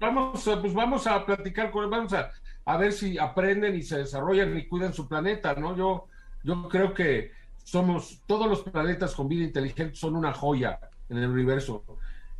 Vamos, 0.00 0.46
eh, 0.46 0.56
pues 0.60 0.74
vamos 0.74 1.06
a 1.06 1.24
platicar 1.24 1.70
con 1.70 1.88
vamos 1.88 2.12
a, 2.12 2.30
a 2.64 2.76
ver 2.76 2.92
si 2.92 3.18
aprenden 3.18 3.74
y 3.76 3.82
se 3.82 3.98
desarrollan 3.98 4.56
y 4.56 4.66
cuidan 4.66 4.94
su 4.94 5.06
planeta, 5.08 5.54
¿no? 5.54 5.76
Yo, 5.76 6.06
yo 6.42 6.68
creo 6.68 6.94
que 6.94 7.32
somos, 7.62 8.20
todos 8.26 8.48
los 8.48 8.62
planetas 8.62 9.14
con 9.14 9.28
vida 9.28 9.44
inteligente 9.44 9.96
son 9.96 10.16
una 10.16 10.32
joya 10.32 10.78
en 11.08 11.18
el 11.18 11.30
universo. 11.30 11.84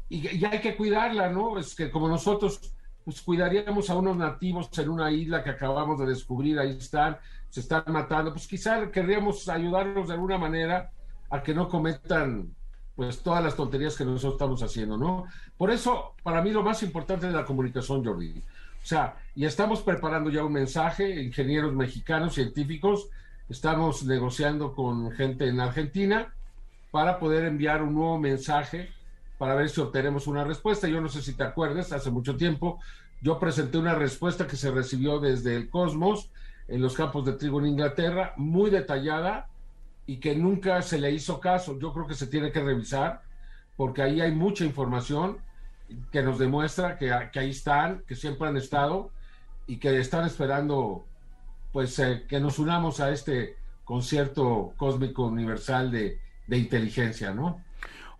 Y, 0.08 0.36
y 0.36 0.44
hay 0.44 0.60
que 0.60 0.76
cuidarla, 0.76 1.30
¿no? 1.30 1.58
Es 1.58 1.74
que 1.74 1.90
como 1.90 2.08
nosotros 2.08 2.74
pues 3.04 3.20
cuidaríamos 3.20 3.90
a 3.90 3.96
unos 3.96 4.16
nativos 4.16 4.70
en 4.78 4.88
una 4.88 5.10
isla 5.10 5.44
que 5.44 5.50
acabamos 5.50 5.98
de 5.98 6.06
descubrir, 6.06 6.58
ahí 6.58 6.70
están, 6.70 7.18
se 7.50 7.60
están 7.60 7.84
matando, 7.88 8.32
pues 8.32 8.48
quizá 8.48 8.90
querríamos 8.90 9.48
ayudarlos 9.48 10.08
de 10.08 10.14
alguna 10.14 10.38
manera 10.38 10.90
a 11.30 11.42
que 11.42 11.54
no 11.54 11.68
cometan 11.68 12.54
pues 12.96 13.22
todas 13.22 13.42
las 13.44 13.56
tonterías 13.56 13.96
que 13.96 14.04
nosotros 14.04 14.34
estamos 14.34 14.62
haciendo, 14.62 14.96
¿no? 14.96 15.24
Por 15.58 15.70
eso, 15.70 16.14
para 16.22 16.40
mí 16.40 16.50
lo 16.50 16.62
más 16.62 16.82
importante 16.82 17.26
es 17.26 17.32
la 17.32 17.44
comunicación, 17.44 18.04
Jordi. 18.04 18.42
O 18.84 18.86
sea, 18.86 19.16
y 19.34 19.46
estamos 19.46 19.80
preparando 19.80 20.28
ya 20.28 20.44
un 20.44 20.52
mensaje, 20.52 21.22
ingenieros 21.22 21.72
mexicanos, 21.72 22.34
científicos, 22.34 23.08
estamos 23.48 24.04
negociando 24.04 24.74
con 24.74 25.10
gente 25.12 25.48
en 25.48 25.58
Argentina 25.58 26.34
para 26.90 27.18
poder 27.18 27.46
enviar 27.46 27.82
un 27.82 27.94
nuevo 27.94 28.18
mensaje 28.18 28.90
para 29.38 29.54
ver 29.54 29.70
si 29.70 29.80
obtenemos 29.80 30.26
una 30.26 30.44
respuesta. 30.44 30.86
Yo 30.86 31.00
no 31.00 31.08
sé 31.08 31.22
si 31.22 31.32
te 31.32 31.44
acuerdas, 31.44 31.92
hace 31.92 32.10
mucho 32.10 32.36
tiempo 32.36 32.78
yo 33.22 33.38
presenté 33.38 33.78
una 33.78 33.94
respuesta 33.94 34.46
que 34.46 34.56
se 34.56 34.70
recibió 34.70 35.18
desde 35.18 35.56
el 35.56 35.70
Cosmos 35.70 36.30
en 36.68 36.82
los 36.82 36.94
campos 36.94 37.24
de 37.24 37.32
trigo 37.32 37.60
en 37.60 37.68
Inglaterra, 37.68 38.34
muy 38.36 38.68
detallada 38.68 39.48
y 40.06 40.18
que 40.18 40.36
nunca 40.36 40.82
se 40.82 40.98
le 40.98 41.10
hizo 41.10 41.40
caso. 41.40 41.78
Yo 41.78 41.94
creo 41.94 42.06
que 42.06 42.14
se 42.14 42.26
tiene 42.26 42.52
que 42.52 42.62
revisar 42.62 43.22
porque 43.78 44.02
ahí 44.02 44.20
hay 44.20 44.32
mucha 44.32 44.66
información 44.66 45.38
que 46.10 46.22
nos 46.22 46.38
demuestra 46.38 46.96
que, 46.96 47.12
ahí 47.12 47.50
están, 47.50 48.02
que 48.06 48.14
siempre 48.14 48.48
han 48.48 48.56
estado 48.56 49.10
y 49.66 49.78
que 49.78 49.98
están 49.98 50.26
esperando 50.26 51.06
pues 51.72 51.98
eh, 51.98 52.24
que 52.28 52.38
nos 52.38 52.58
unamos 52.58 53.00
a 53.00 53.10
este 53.10 53.56
concierto 53.84 54.74
cósmico 54.76 55.26
universal 55.26 55.90
de, 55.90 56.20
de 56.46 56.58
inteligencia, 56.58 57.32
¿no? 57.32 57.62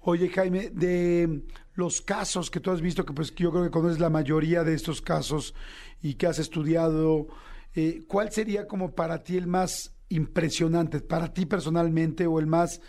Oye, 0.01 0.29
Jaime, 0.29 0.71
de 0.71 1.45
los 1.75 2.03
casos 2.03 2.51
que 2.51 2.61
tú 2.61 2.71
has 2.71 2.81
visto, 2.81 3.05
que 3.05 3.13
pues 3.13 3.35
yo 3.35 3.51
creo 3.51 3.65
que 3.65 3.71
conoces 3.71 4.01
la 4.01 4.11
mayoría 4.11 4.65
de 4.65 4.75
estos 4.75 5.01
casos 5.01 5.55
y 6.03 6.15
que 6.15 6.27
has 6.27 6.39
estudiado, 6.39 7.29
eh, 7.75 8.05
¿cuál 8.07 8.31
sería 8.31 8.67
como 8.67 8.95
para 8.95 9.23
ti 9.23 9.37
el 9.37 9.47
más 9.47 9.95
impresionante, 10.11 11.01
para 11.01 11.33
ti 11.33 11.47
personalmente, 11.47 12.27
o 12.27 12.39
el 12.39 12.47
más 12.47 12.81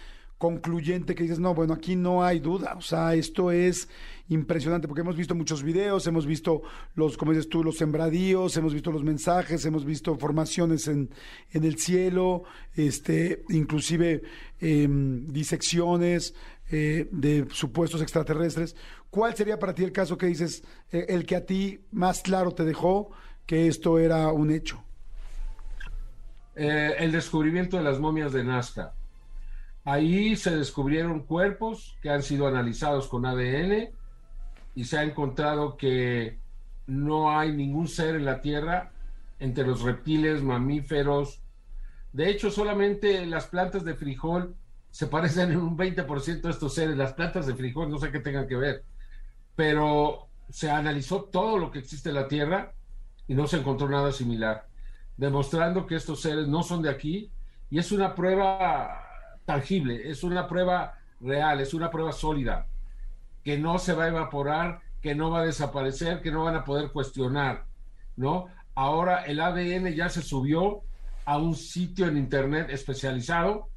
concluyente 0.46 1.16
que 1.16 1.24
dices, 1.24 1.40
no, 1.40 1.56
bueno, 1.56 1.74
aquí 1.74 1.96
no 1.96 2.24
hay 2.24 2.40
duda, 2.40 2.76
o 2.78 2.82
sea, 2.82 3.16
esto 3.16 3.52
es 3.52 3.90
impresionante, 4.30 4.88
porque 4.88 5.02
hemos 5.02 5.16
visto 5.16 5.34
muchos 5.34 5.64
videos, 5.64 6.06
hemos 6.06 6.28
visto 6.28 6.62
los, 6.94 7.18
como 7.18 7.32
dices 7.32 7.50
tú, 7.50 7.64
los 7.64 7.78
sembradíos, 7.78 8.56
hemos 8.58 8.74
visto 8.74 8.92
los 8.92 9.04
mensajes, 9.04 9.66
hemos 9.66 9.84
visto 9.86 10.16
formaciones 10.18 10.88
en, 10.88 11.10
en 11.52 11.64
el 11.64 11.78
cielo, 11.80 12.44
este, 12.76 13.44
inclusive 13.50 14.22
eh, 14.60 14.88
disecciones 14.90 16.36
eh, 16.70 17.08
de 17.12 17.48
supuestos 17.52 18.02
extraterrestres. 18.04 18.76
¿Cuál 19.10 19.36
sería 19.36 19.58
para 19.58 19.74
ti 19.74 19.84
el 19.84 19.92
caso 19.92 20.16
que 20.16 20.28
dices, 20.28 20.64
eh, 20.92 21.06
el 21.10 21.26
que 21.26 21.36
a 21.36 21.46
ti 21.46 21.80
más 21.92 22.22
claro 22.22 22.52
te 22.52 22.66
dejó 22.66 23.10
que 23.48 23.68
esto 23.68 23.98
era 23.98 24.32
un 24.32 24.52
hecho? 24.52 24.84
Eh, 26.56 26.94
el 27.00 27.12
descubrimiento 27.12 27.78
de 27.78 27.84
las 27.84 28.00
momias 28.00 28.32
de 28.32 28.44
Nazca. 28.44 28.94
Ahí 29.86 30.36
se 30.36 30.58
descubrieron 30.58 31.22
cuerpos 31.22 31.96
que 32.02 32.10
han 32.10 32.24
sido 32.24 32.48
analizados 32.48 33.08
con 33.08 33.26
ADN 33.26 33.90
y 34.74 34.84
se 34.84 34.98
ha 34.98 35.04
encontrado 35.04 35.78
que 35.78 36.40
no 36.88 37.38
hay 37.38 37.54
ningún 37.54 37.88
ser 37.88 38.16
en 38.16 38.26
la 38.26 38.42
Tierra 38.42 38.92
entre 39.40 39.66
los 39.66 39.84
reptiles, 39.84 40.42
mamíferos. 40.42 41.40
De 42.14 42.32
hecho, 42.32 42.50
solamente 42.50 43.26
las 43.28 43.46
plantas 43.46 43.86
de 43.86 43.94
frijol 43.94 44.56
se 44.90 45.06
parecen 45.06 45.52
en 45.52 45.58
un 45.58 45.78
20% 45.78 46.46
a 46.46 46.50
estos 46.50 46.74
seres. 46.74 46.98
Las 46.98 47.14
plantas 47.14 47.46
de 47.46 47.54
frijol 47.54 47.92
no 47.92 48.00
sé 48.00 48.12
qué 48.12 48.20
tengan 48.20 48.48
que 48.48 48.56
ver, 48.56 48.84
pero 49.56 50.30
se 50.50 50.72
analizó 50.72 51.26
todo 51.26 51.60
lo 51.60 51.70
que 51.70 51.80
existe 51.80 52.10
en 52.10 52.16
la 52.16 52.28
Tierra 52.28 52.74
y 53.28 53.36
no 53.36 53.46
se 53.46 53.58
encontró 53.58 53.88
nada 53.88 54.12
similar, 54.12 54.68
demostrando 55.16 55.86
que 55.86 55.96
estos 55.96 56.22
seres 56.22 56.48
no 56.48 56.64
son 56.64 56.82
de 56.82 56.90
aquí 56.90 57.32
y 57.70 57.78
es 57.78 57.92
una 57.92 58.16
prueba 58.16 59.05
tangible, 59.46 60.10
es 60.10 60.24
una 60.24 60.48
prueba 60.48 60.98
real, 61.22 61.62
es 61.62 61.74
una 61.74 61.90
prueba 61.90 62.12
sólida, 62.12 62.68
que 63.44 63.58
no 63.58 63.78
se 63.80 63.94
va 63.94 64.06
a 64.06 64.10
evaporar, 64.10 64.82
que 65.02 65.16
no 65.16 65.30
va 65.30 65.42
a 65.42 65.46
desaparecer, 65.46 66.22
que 66.22 66.32
no 66.32 66.44
van 66.44 66.56
a 66.56 66.64
poder 66.64 66.92
cuestionar, 66.92 67.66
¿no? 68.18 68.48
Ahora 68.74 69.24
el 69.24 69.40
ADN 69.40 69.94
ya 69.94 70.10
se 70.10 70.22
subió 70.22 70.82
a 71.26 71.38
un 71.38 71.56
sitio 71.56 72.08
en 72.08 72.18
Internet 72.18 72.68
especializado 72.70 73.70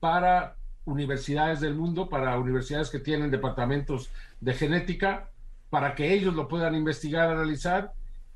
para 0.00 0.56
universidades 0.84 1.60
del 1.60 1.74
mundo, 1.74 2.08
para 2.08 2.38
universidades 2.38 2.90
que 2.90 2.98
tienen 2.98 3.30
departamentos 3.30 4.10
de 4.40 4.54
genética, 4.54 5.30
para 5.70 5.94
que 5.94 6.12
ellos 6.12 6.34
lo 6.34 6.48
puedan 6.48 6.74
investigar, 6.74 7.30
analizar 7.30 7.92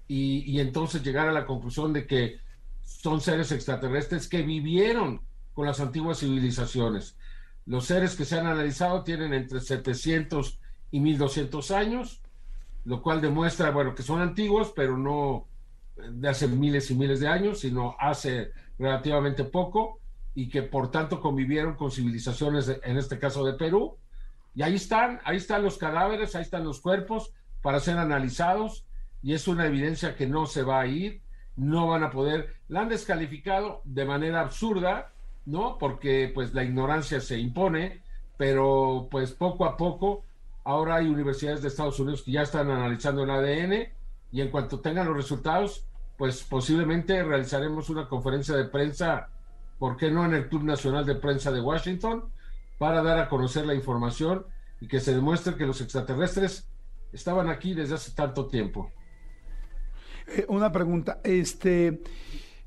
y, 0.07 0.51
y 0.51 0.61
entonces 0.61 1.03
llegar 1.03 1.29
a 1.29 1.33
la 1.33 1.45
conclusión 1.45 1.93
de 1.93 2.07
que 2.07 2.39
son 2.85 3.21
seres 3.21 3.51
extraterrestres 3.51 4.29
que 4.29 4.43
vivieron 4.43 5.21
con 5.57 5.67
las 5.67 5.81
antiguas 5.81 6.21
civilizaciones. 6.21 7.17
Los 7.65 7.87
seres 7.87 8.15
que 8.15 8.27
se 8.27 8.39
han 8.39 8.47
analizado 8.47 9.05
tienen 9.05 9.33
entre 9.33 9.61
700 9.61 10.61
y 10.91 11.01
1200 11.01 11.71
años, 11.71 12.21
lo 12.85 13.03
cual 13.03 13.23
demuestra, 13.23 13.71
bueno, 13.71 13.95
que 13.95 14.03
son 14.03 14.21
antiguos, 14.21 14.75
pero 14.77 14.99
no 14.99 15.49
de 15.97 16.29
hace 16.29 16.47
miles 16.47 16.91
y 16.91 16.95
miles 16.95 17.21
de 17.21 17.29
años, 17.29 17.61
sino 17.61 17.97
hace 17.99 18.53
relativamente 18.79 19.45
poco, 19.45 19.99
y 20.35 20.51
que 20.51 20.63
por 20.63 20.91
tanto 20.91 21.23
convivieron 21.23 21.75
con 21.75 21.91
civilizaciones, 21.91 22.69
en 22.85 22.99
este 22.99 23.19
caso 23.19 23.43
de 23.43 23.55
Perú. 23.55 23.97
Y 24.55 24.63
ahí 24.63 24.75
están, 24.75 25.21
ahí 25.25 25.39
están 25.39 25.63
los 25.63 25.79
cadáveres, 25.79 26.37
ahí 26.37 26.43
están 26.43 26.65
los 26.65 26.81
cuerpos 26.83 27.33
para 27.63 27.81
ser 27.81 27.97
analizados, 27.97 28.85
y 29.23 29.33
es 29.33 29.49
una 29.49 29.65
evidencia 29.65 30.17
que 30.17 30.27
no 30.27 30.45
se 30.45 30.63
va 30.63 30.83
a 30.83 30.87
ir, 30.87 31.23
no 31.57 31.87
van 31.87 32.05
a 32.05 32.11
poder, 32.11 32.57
la 32.69 32.83
han 32.83 32.91
descalificado 32.91 33.81
de 33.85 34.05
manera 34.05 34.43
absurda, 34.43 35.15
¿no? 35.47 35.79
Porque 35.79 36.31
pues 36.35 36.53
la 36.53 36.65
ignorancia 36.65 37.21
se 37.21 37.39
impone, 37.39 38.03
pero 38.37 39.09
pues 39.11 39.33
poco 39.33 39.65
a 39.65 39.77
poco 39.77 40.25
ahora 40.65 40.97
hay 40.97 41.07
universidades 41.07 41.63
de 41.63 41.69
Estados 41.69 41.99
Unidos 42.01 42.23
que 42.23 42.33
ya 42.33 42.43
están 42.43 42.71
analizando 42.71 43.23
el 43.23 43.31
ADN 43.31 43.89
y 44.33 44.41
en 44.41 44.51
cuanto 44.51 44.81
tengan 44.81 45.07
los 45.07 45.17
resultados, 45.17 45.87
pues 46.19 46.43
posiblemente 46.43 47.23
realizaremos 47.23 47.89
una 47.89 48.09
conferencia 48.09 48.57
de 48.57 48.65
prensa, 48.65 49.29
¿por 49.79 49.97
qué 49.97 50.11
no 50.11 50.25
en 50.25 50.35
el 50.35 50.49
Club 50.49 50.65
Nacional 50.65 51.07
de 51.07 51.15
Prensa 51.15 51.53
de 51.53 51.61
Washington? 51.61 52.25
Para 52.79 53.03
dar 53.03 53.19
a 53.19 53.29
conocer 53.29 53.65
la 53.65 53.75
información 53.75 54.45
y 54.81 54.89
que 54.89 55.01
se 55.01 55.15
demuestre 55.15 55.55
que 55.55 55.65
los 55.65 55.81
extraterrestres 55.81 56.69
estaban 57.13 57.49
aquí 57.49 57.73
desde 57.73 57.95
hace 57.95 58.11
tanto 58.11 58.47
tiempo. 58.47 58.91
Eh, 60.27 60.45
una 60.49 60.73
pregunta, 60.73 61.21
este, 61.23 62.03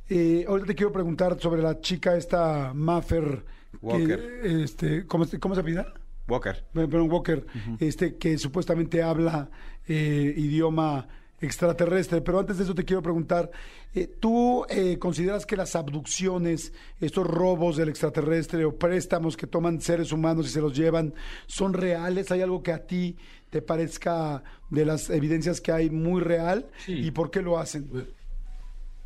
eh, 0.09 0.45
ahorita 0.47 0.67
te 0.67 0.75
quiero 0.75 0.91
preguntar 0.91 1.39
sobre 1.39 1.61
la 1.61 1.79
chica 1.79 2.15
esta 2.17 2.73
Maffer, 2.73 3.45
Walker. 3.81 4.39
que, 4.41 4.63
este, 4.63 5.05
¿cómo, 5.07 5.25
se- 5.25 5.39
¿cómo 5.39 5.55
se 5.55 5.61
apellida? 5.61 5.93
Walker. 6.27 6.63
Perdón, 6.73 7.09
Walker, 7.11 7.45
este, 7.79 8.15
que 8.17 8.37
supuestamente 8.37 9.01
habla 9.01 9.49
eh, 9.87 10.33
idioma 10.37 11.07
extraterrestre. 11.41 12.21
Pero 12.21 12.37
antes 12.39 12.57
de 12.57 12.65
eso 12.65 12.75
te 12.75 12.85
quiero 12.85 13.01
preguntar, 13.01 13.49
eh, 13.95 14.05
¿tú 14.19 14.65
eh, 14.69 14.99
consideras 14.99 15.45
que 15.45 15.55
las 15.55 15.75
abducciones, 15.75 16.73
estos 16.99 17.25
robos 17.25 17.77
del 17.77 17.89
extraterrestre 17.89 18.65
o 18.65 18.75
préstamos 18.77 19.35
que 19.37 19.47
toman 19.47 19.81
seres 19.81 20.11
humanos 20.11 20.45
y 20.47 20.49
se 20.49 20.61
los 20.61 20.75
llevan, 20.77 21.13
son 21.47 21.73
reales? 21.73 22.31
¿Hay 22.31 22.41
algo 22.41 22.61
que 22.61 22.73
a 22.73 22.85
ti 22.85 23.17
te 23.49 23.61
parezca 23.63 24.43
de 24.69 24.85
las 24.85 25.09
evidencias 25.09 25.61
que 25.61 25.71
hay 25.71 25.89
muy 25.89 26.21
real? 26.21 26.67
Sí. 26.85 26.93
¿Y 26.93 27.09
por 27.11 27.31
qué 27.31 27.41
lo 27.41 27.57
hacen? 27.57 27.89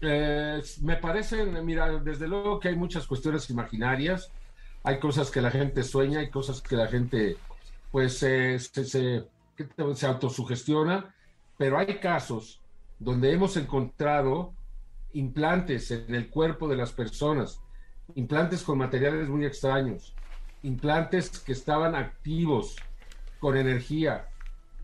Eh, 0.06 0.62
me 0.82 0.98
parecen, 0.98 1.64
mira, 1.66 2.00
desde 2.00 2.28
luego 2.28 2.60
que 2.60 2.68
hay 2.70 2.76
muchas 2.76 3.08
cuestiones 3.08 3.50
imaginarias, 3.50 4.34
hay 4.84 5.00
cosas 5.00 5.32
que 5.32 5.42
la 5.42 5.50
gente 5.52 5.82
sueña, 5.84 6.20
hay 6.20 6.30
cosas 6.30 6.62
que 6.62 6.76
la 6.76 6.88
gente, 6.88 7.38
pues, 7.92 8.22
eh, 8.24 8.60
se, 8.60 8.84
se, 8.86 9.24
¿qué 9.56 9.64
te- 9.66 9.96
se 9.96 10.06
autosugestiona, 10.08 11.16
pero 11.58 11.78
hay 11.78 12.00
casos 12.00 12.62
donde 13.00 13.32
hemos 13.32 13.56
encontrado 13.58 14.58
implantes 15.14 15.90
en 15.92 16.14
el 16.16 16.30
cuerpo 16.30 16.68
de 16.68 16.76
las 16.78 16.92
personas, 16.92 17.64
implantes 18.16 18.64
con 18.64 18.78
materiales 18.80 19.30
muy 19.30 19.46
extraños, 19.46 20.18
implantes 20.64 21.30
que 21.40 21.54
estaban 21.54 21.96
activos, 21.96 22.76
con 23.40 23.56
energía, 23.58 24.28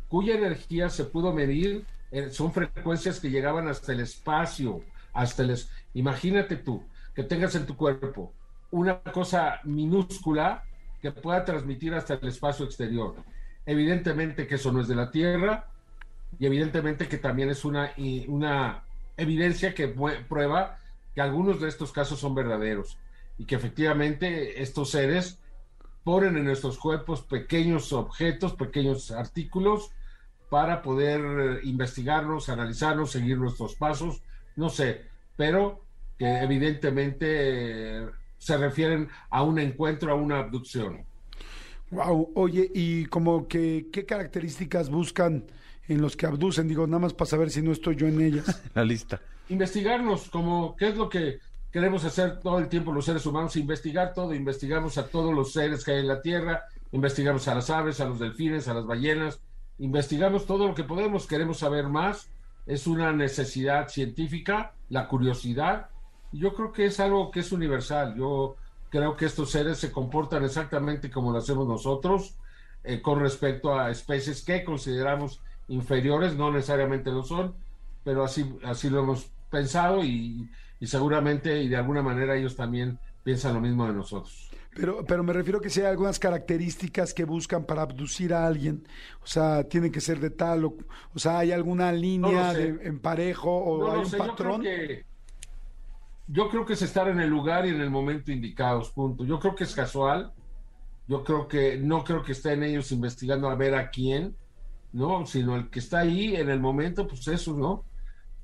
cuya 0.08 0.36
energía 0.36 0.90
se 0.90 1.06
pudo 1.06 1.34
medir, 1.34 1.86
eh, 2.12 2.30
son 2.32 2.52
frecuencias 2.54 3.20
que 3.20 3.30
llegaban 3.30 3.68
hasta 3.68 3.92
el 3.94 4.00
espacio, 4.02 4.88
hasta 5.20 5.44
el... 5.44 5.58
Imagínate 5.94 6.56
tú, 6.56 6.84
que 7.14 7.24
tengas 7.24 7.56
en 7.56 7.66
tu 7.66 7.76
cuerpo 7.76 8.34
una 8.72 9.02
cosa 9.02 9.60
minúscula 9.64 10.64
que 11.02 11.12
pueda 11.12 11.44
transmitir 11.44 11.94
hasta 11.94 12.16
el 12.16 12.28
espacio 12.28 12.66
exterior. 12.66 13.16
Evidentemente 13.66 14.48
que 14.48 14.56
eso 14.56 14.72
no 14.72 14.82
es 14.82 14.88
de 14.88 14.96
la 14.96 15.12
Tierra 15.12 15.68
y 16.40 16.46
evidentemente 16.46 17.08
que 17.08 17.18
también 17.18 17.50
es 17.50 17.66
una, 17.66 17.92
una 18.28 18.84
evidencia 19.18 19.74
que 19.74 19.88
prueba 19.88 20.80
que 21.14 21.22
algunos 21.22 21.60
de 21.60 21.68
estos 21.68 21.92
casos 21.92 22.20
son 22.20 22.36
verdaderos 22.36 22.98
y 23.38 23.46
que 23.46 23.56
efectivamente 23.56 24.62
estos 24.62 24.92
seres 24.92 25.40
ponen 26.04 26.38
en 26.38 26.46
nuestros 26.46 26.78
cuerpos 26.78 27.22
pequeños 27.22 27.92
objetos, 27.94 28.54
pequeños 28.54 29.12
artículos 29.12 29.92
para 30.50 30.82
poder 30.82 31.62
investigarlos, 31.64 32.50
analizarlos, 32.50 33.12
seguir 33.12 33.38
nuestros 33.38 33.76
pasos, 33.76 34.24
no 34.56 34.70
sé, 34.70 35.09
pero 35.40 35.86
que 36.18 36.26
evidentemente 36.26 38.06
se 38.38 38.58
refieren 38.58 39.08
a 39.30 39.42
un 39.42 39.58
encuentro, 39.58 40.12
a 40.12 40.16
una 40.16 40.40
abducción. 40.40 41.06
Wow, 41.92 42.34
oye, 42.36 42.70
y 42.76 43.06
como 43.06 43.48
que 43.48 43.88
qué 43.90 44.06
características 44.06 44.90
buscan 44.90 45.46
en 45.88 46.02
los 46.02 46.18
que 46.18 46.26
abducen, 46.26 46.68
digo, 46.68 46.86
nada 46.88 47.00
más 47.00 47.14
para 47.14 47.30
saber 47.30 47.52
si 47.52 47.62
no 47.62 47.72
estoy 47.72 47.96
yo 47.96 48.08
en 48.08 48.20
ellas. 48.20 48.62
La 48.76 48.84
lista. 48.84 49.22
Investigarnos, 49.48 50.30
como 50.30 50.76
qué 50.76 50.90
es 50.90 50.98
lo 50.98 51.08
que 51.08 51.40
queremos 51.72 52.04
hacer 52.04 52.42
todo 52.42 52.60
el 52.60 52.68
tiempo 52.68 52.92
los 52.92 53.06
seres 53.06 53.26
humanos, 53.26 53.56
investigar 53.56 54.14
todo, 54.14 54.34
investigamos 54.34 54.98
a 54.98 55.08
todos 55.08 55.34
los 55.34 55.54
seres 55.54 55.86
que 55.86 55.94
hay 55.94 56.00
en 56.00 56.10
la 56.10 56.22
Tierra, 56.22 56.64
investigamos 56.92 57.48
a 57.48 57.56
las 57.56 57.70
aves, 57.70 58.02
a 58.02 58.06
los 58.10 58.20
delfines, 58.20 58.68
a 58.68 58.74
las 58.74 58.86
ballenas, 58.86 59.40
investigamos 59.78 60.46
todo 60.46 60.68
lo 60.68 60.76
que 60.76 60.84
podemos, 60.84 61.28
queremos 61.28 61.60
saber 61.60 61.88
más, 61.88 62.28
es 62.70 62.86
una 62.86 63.12
necesidad 63.12 63.90
científica, 63.90 64.74
la 64.90 65.08
curiosidad, 65.08 65.90
yo 66.32 66.54
creo 66.54 66.72
que 66.72 66.86
es 66.86 67.00
algo 67.00 67.32
que 67.32 67.40
es 67.40 67.52
universal. 67.52 68.16
Yo 68.16 68.58
creo 68.92 69.18
que 69.18 69.26
estos 69.26 69.50
seres 69.50 69.80
se 69.80 69.92
comportan 69.92 70.46
exactamente 70.46 71.10
como 71.10 71.32
lo 71.32 71.40
hacemos 71.40 71.68
nosotros 71.68 72.36
eh, 72.84 73.02
con 73.02 73.20
respecto 73.22 73.78
a 73.78 73.90
especies 73.90 74.44
que 74.44 74.64
consideramos 74.64 75.42
inferiores, 75.68 76.36
no 76.36 76.52
necesariamente 76.52 77.12
lo 77.12 77.24
son, 77.24 77.56
pero 78.04 78.24
así, 78.24 78.56
así 78.64 78.92
lo 78.92 79.00
hemos 79.00 79.32
pensado 79.50 80.04
y, 80.04 80.48
y 80.80 80.86
seguramente 80.86 81.64
y 81.64 81.70
de 81.70 81.78
alguna 81.78 82.04
manera 82.04 82.36
ellos 82.36 82.56
también 82.56 83.00
piensan 83.24 83.56
lo 83.56 83.62
mismo 83.62 83.88
de 83.88 83.94
nosotros. 83.94 84.49
Pero, 84.76 85.04
pero 85.06 85.24
me 85.24 85.34
refiero 85.34 85.60
que 85.60 85.70
si 85.70 85.82
hay 85.82 85.88
algunas 85.88 86.20
características 86.20 87.14
que 87.14 87.26
buscan 87.26 87.66
para 87.66 87.82
abducir 87.82 88.34
a 88.34 88.46
alguien, 88.46 88.88
o 89.22 89.28
sea, 89.28 89.64
tienen 89.64 89.92
que 89.92 90.00
ser 90.00 90.20
de 90.20 90.30
tal, 90.30 90.66
o, 90.66 90.78
o 91.14 91.20
sea, 91.20 91.40
hay 91.40 91.52
alguna 91.52 91.92
línea 91.92 92.54
de 92.54 92.88
emparejo 92.88 93.50
o 93.52 93.92
hay 93.92 94.00
un 94.00 94.12
patrón. 94.12 94.62
que, 94.62 95.06
yo 96.32 96.50
creo 96.50 96.64
que 96.66 96.74
es 96.74 96.82
estar 96.84 97.08
en 97.08 97.20
el 97.20 97.30
lugar 97.30 97.66
y 97.66 97.70
en 97.70 97.82
el 97.82 97.90
momento 97.90 98.32
indicados, 98.32 98.92
punto. 98.92 99.26
Yo 99.26 99.40
creo 99.40 99.56
que 99.56 99.64
es 99.64 99.74
casual. 99.74 100.32
Yo 101.08 101.24
creo 101.24 101.48
que 101.48 101.78
no 101.78 102.04
creo 102.04 102.22
que 102.22 102.34
estén 102.34 102.62
ellos 102.62 102.92
investigando 102.92 103.50
a 103.50 103.56
ver 103.56 103.74
a 103.74 103.90
quién, 103.90 104.36
¿no? 104.94 105.26
Sino 105.26 105.56
el 105.56 105.72
que 105.72 105.80
está 105.80 106.00
ahí 106.00 106.36
en 106.36 106.52
el 106.52 106.60
momento, 106.60 107.08
pues 107.08 107.28
eso, 107.28 107.58
¿no? 107.58 107.84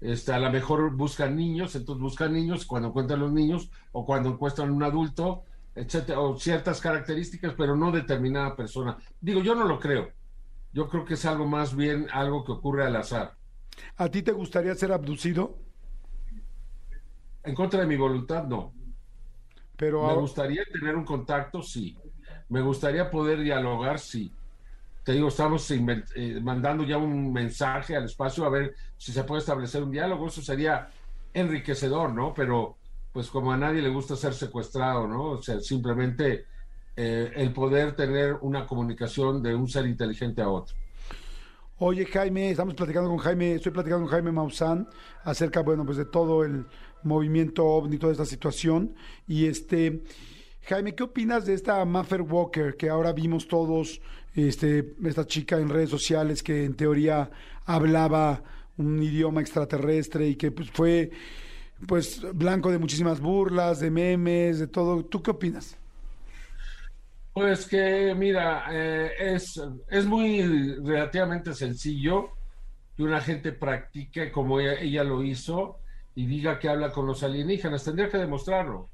Este, 0.01 0.33
a 0.33 0.39
lo 0.39 0.49
mejor 0.49 0.95
buscan 0.95 1.35
niños, 1.35 1.75
entonces 1.75 2.01
buscan 2.01 2.33
niños 2.33 2.65
cuando 2.65 2.87
encuentran 2.87 3.19
los 3.19 3.31
niños 3.31 3.69
o 3.91 4.03
cuando 4.03 4.29
encuentran 4.29 4.71
un 4.71 4.81
adulto, 4.81 5.43
etcétera, 5.75 6.21
o 6.21 6.37
ciertas 6.39 6.79
características, 6.79 7.53
pero 7.57 7.75
no 7.75 7.91
determinada 7.91 8.55
persona. 8.55 8.97
Digo, 9.19 9.41
yo 9.41 9.53
no 9.53 9.65
lo 9.65 9.79
creo. 9.79 10.09
Yo 10.71 10.89
creo 10.89 11.05
que 11.05 11.13
es 11.15 11.25
algo 11.25 11.45
más 11.45 11.75
bien 11.75 12.07
algo 12.11 12.43
que 12.43 12.53
ocurre 12.53 12.85
al 12.85 12.95
azar. 12.95 13.35
¿A 13.97 14.09
ti 14.09 14.23
te 14.23 14.31
gustaría 14.31 14.73
ser 14.75 14.91
abducido? 14.91 15.57
En 17.43 17.53
contra 17.53 17.81
de 17.81 17.87
mi 17.87 17.97
voluntad, 17.97 18.45
no. 18.45 18.73
Pero 19.77 20.07
me 20.07 20.15
gustaría 20.15 20.63
tener 20.71 20.95
un 20.95 21.03
contacto, 21.03 21.61
sí. 21.61 21.97
Me 22.49 22.61
gustaría 22.61 23.11
poder 23.11 23.41
dialogar, 23.41 23.99
sí. 23.99 24.31
Te 25.03 25.11
digo, 25.11 25.27
estamos 25.27 25.69
eh, 25.69 26.39
mandando 26.41 26.83
ya 26.83 26.97
un 26.97 27.31
mensaje 27.31 27.95
al 27.95 28.05
espacio 28.05 28.45
a 28.45 28.49
ver 28.49 28.75
si 28.97 29.11
se 29.11 29.23
puede 29.23 29.41
establecer 29.41 29.83
un 29.83 29.91
diálogo. 29.91 30.27
Eso 30.27 30.41
sería 30.41 30.89
enriquecedor, 31.33 32.11
¿no? 32.13 32.33
Pero 32.33 32.77
pues 33.15 33.29
como 33.29 33.53
a 33.53 33.55
nadie 33.55 33.81
le 33.81 33.87
gusta 33.87 34.17
ser 34.17 34.33
secuestrado, 34.33 35.07
¿no? 35.07 35.29
O 35.29 35.41
sea, 35.41 35.61
simplemente 35.61 36.47
eh, 36.97 37.31
el 37.37 37.53
poder 37.53 37.95
tener 37.95 38.33
una 38.41 38.67
comunicación 38.67 39.41
de 39.41 39.55
un 39.55 39.69
ser 39.69 39.85
inteligente 39.85 40.41
a 40.41 40.49
otro. 40.49 40.75
Oye, 41.77 42.05
Jaime, 42.07 42.49
estamos 42.49 42.73
platicando 42.73 43.09
con 43.09 43.19
Jaime, 43.19 43.53
estoy 43.53 43.71
platicando 43.71 44.03
con 44.03 44.11
Jaime 44.11 44.33
Maussan 44.33 44.89
acerca, 45.23 45.61
bueno, 45.61 45.85
pues 45.85 45.95
de 45.95 46.03
todo 46.03 46.43
el 46.43 46.65
movimiento 47.03 47.63
ovni, 47.65 47.97
toda 47.97 48.11
esta 48.11 48.25
situación. 48.25 48.95
Y 49.29 49.45
este, 49.45 50.03
Jaime, 50.63 50.93
¿qué 50.93 51.03
opinas 51.03 51.45
de 51.45 51.53
esta 51.53 51.85
Maffer 51.85 52.21
Walker 52.21 52.75
que 52.75 52.89
ahora 52.89 53.13
vimos 53.13 53.47
todos, 53.47 54.01
este, 54.33 54.93
esta 55.05 55.25
chica 55.25 55.57
en 55.57 55.69
redes 55.69 55.89
sociales 55.89 56.43
que 56.43 56.65
en 56.65 56.75
teoría 56.75 57.31
hablaba 57.63 58.43
un 58.75 59.01
idioma 59.01 59.39
extraterrestre 59.39 60.27
y 60.27 60.35
que 60.35 60.51
pues 60.51 60.69
fue 60.69 61.11
pues 61.87 62.21
blanco 62.33 62.71
de 62.71 62.79
muchísimas 62.79 63.19
burlas, 63.19 63.79
de 63.79 63.91
memes, 63.91 64.59
de 64.59 64.67
todo. 64.67 65.03
¿Tú 65.05 65.21
qué 65.21 65.31
opinas? 65.31 65.77
Pues 67.33 67.67
que, 67.67 68.15
mira, 68.15 68.65
eh, 68.71 69.11
es, 69.19 69.61
es 69.89 70.05
muy 70.05 70.75
relativamente 70.75 71.53
sencillo 71.53 72.29
que 72.95 73.03
una 73.03 73.19
gente 73.19 73.51
practique 73.51 74.31
como 74.31 74.59
ella 74.59 75.03
lo 75.03 75.21
hizo 75.21 75.79
y 76.15 76.25
diga 76.25 76.59
que 76.59 76.69
habla 76.69 76.91
con 76.91 77.05
los 77.05 77.23
alienígenas, 77.23 77.83
tendría 77.83 78.09
que 78.09 78.17
demostrarlo. 78.17 78.89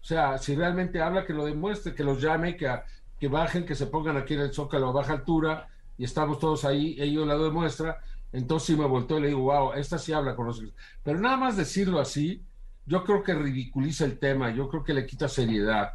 O 0.00 0.04
sea, 0.04 0.36
si 0.38 0.54
realmente 0.54 1.00
habla, 1.00 1.24
que 1.24 1.32
lo 1.32 1.46
demuestre, 1.46 1.94
que 1.94 2.04
los 2.04 2.20
llame, 2.20 2.56
que, 2.56 2.70
que 3.18 3.28
bajen, 3.28 3.64
que 3.64 3.74
se 3.74 3.86
pongan 3.86 4.18
aquí 4.18 4.34
en 4.34 4.40
el 4.40 4.52
zócalo 4.52 4.88
a 4.88 4.92
baja 4.92 5.14
altura 5.14 5.68
y 5.96 6.04
estamos 6.04 6.38
todos 6.38 6.64
ahí, 6.64 6.94
ellos 6.98 7.26
la 7.26 7.36
demuestra. 7.36 8.00
Entonces 8.32 8.76
me 8.76 8.86
voltó 8.86 9.18
y 9.18 9.22
le 9.22 9.28
digo, 9.28 9.42
wow, 9.42 9.72
esta 9.72 9.98
sí 9.98 10.12
habla 10.12 10.36
con 10.36 10.46
los... 10.46 10.62
Pero 11.02 11.18
nada 11.18 11.36
más 11.36 11.56
decirlo 11.56 12.00
así, 12.00 12.42
yo 12.86 13.04
creo 13.04 13.22
que 13.22 13.34
ridiculiza 13.34 14.04
el 14.04 14.18
tema, 14.18 14.50
yo 14.50 14.68
creo 14.68 14.84
que 14.84 14.94
le 14.94 15.06
quita 15.06 15.28
seriedad, 15.28 15.92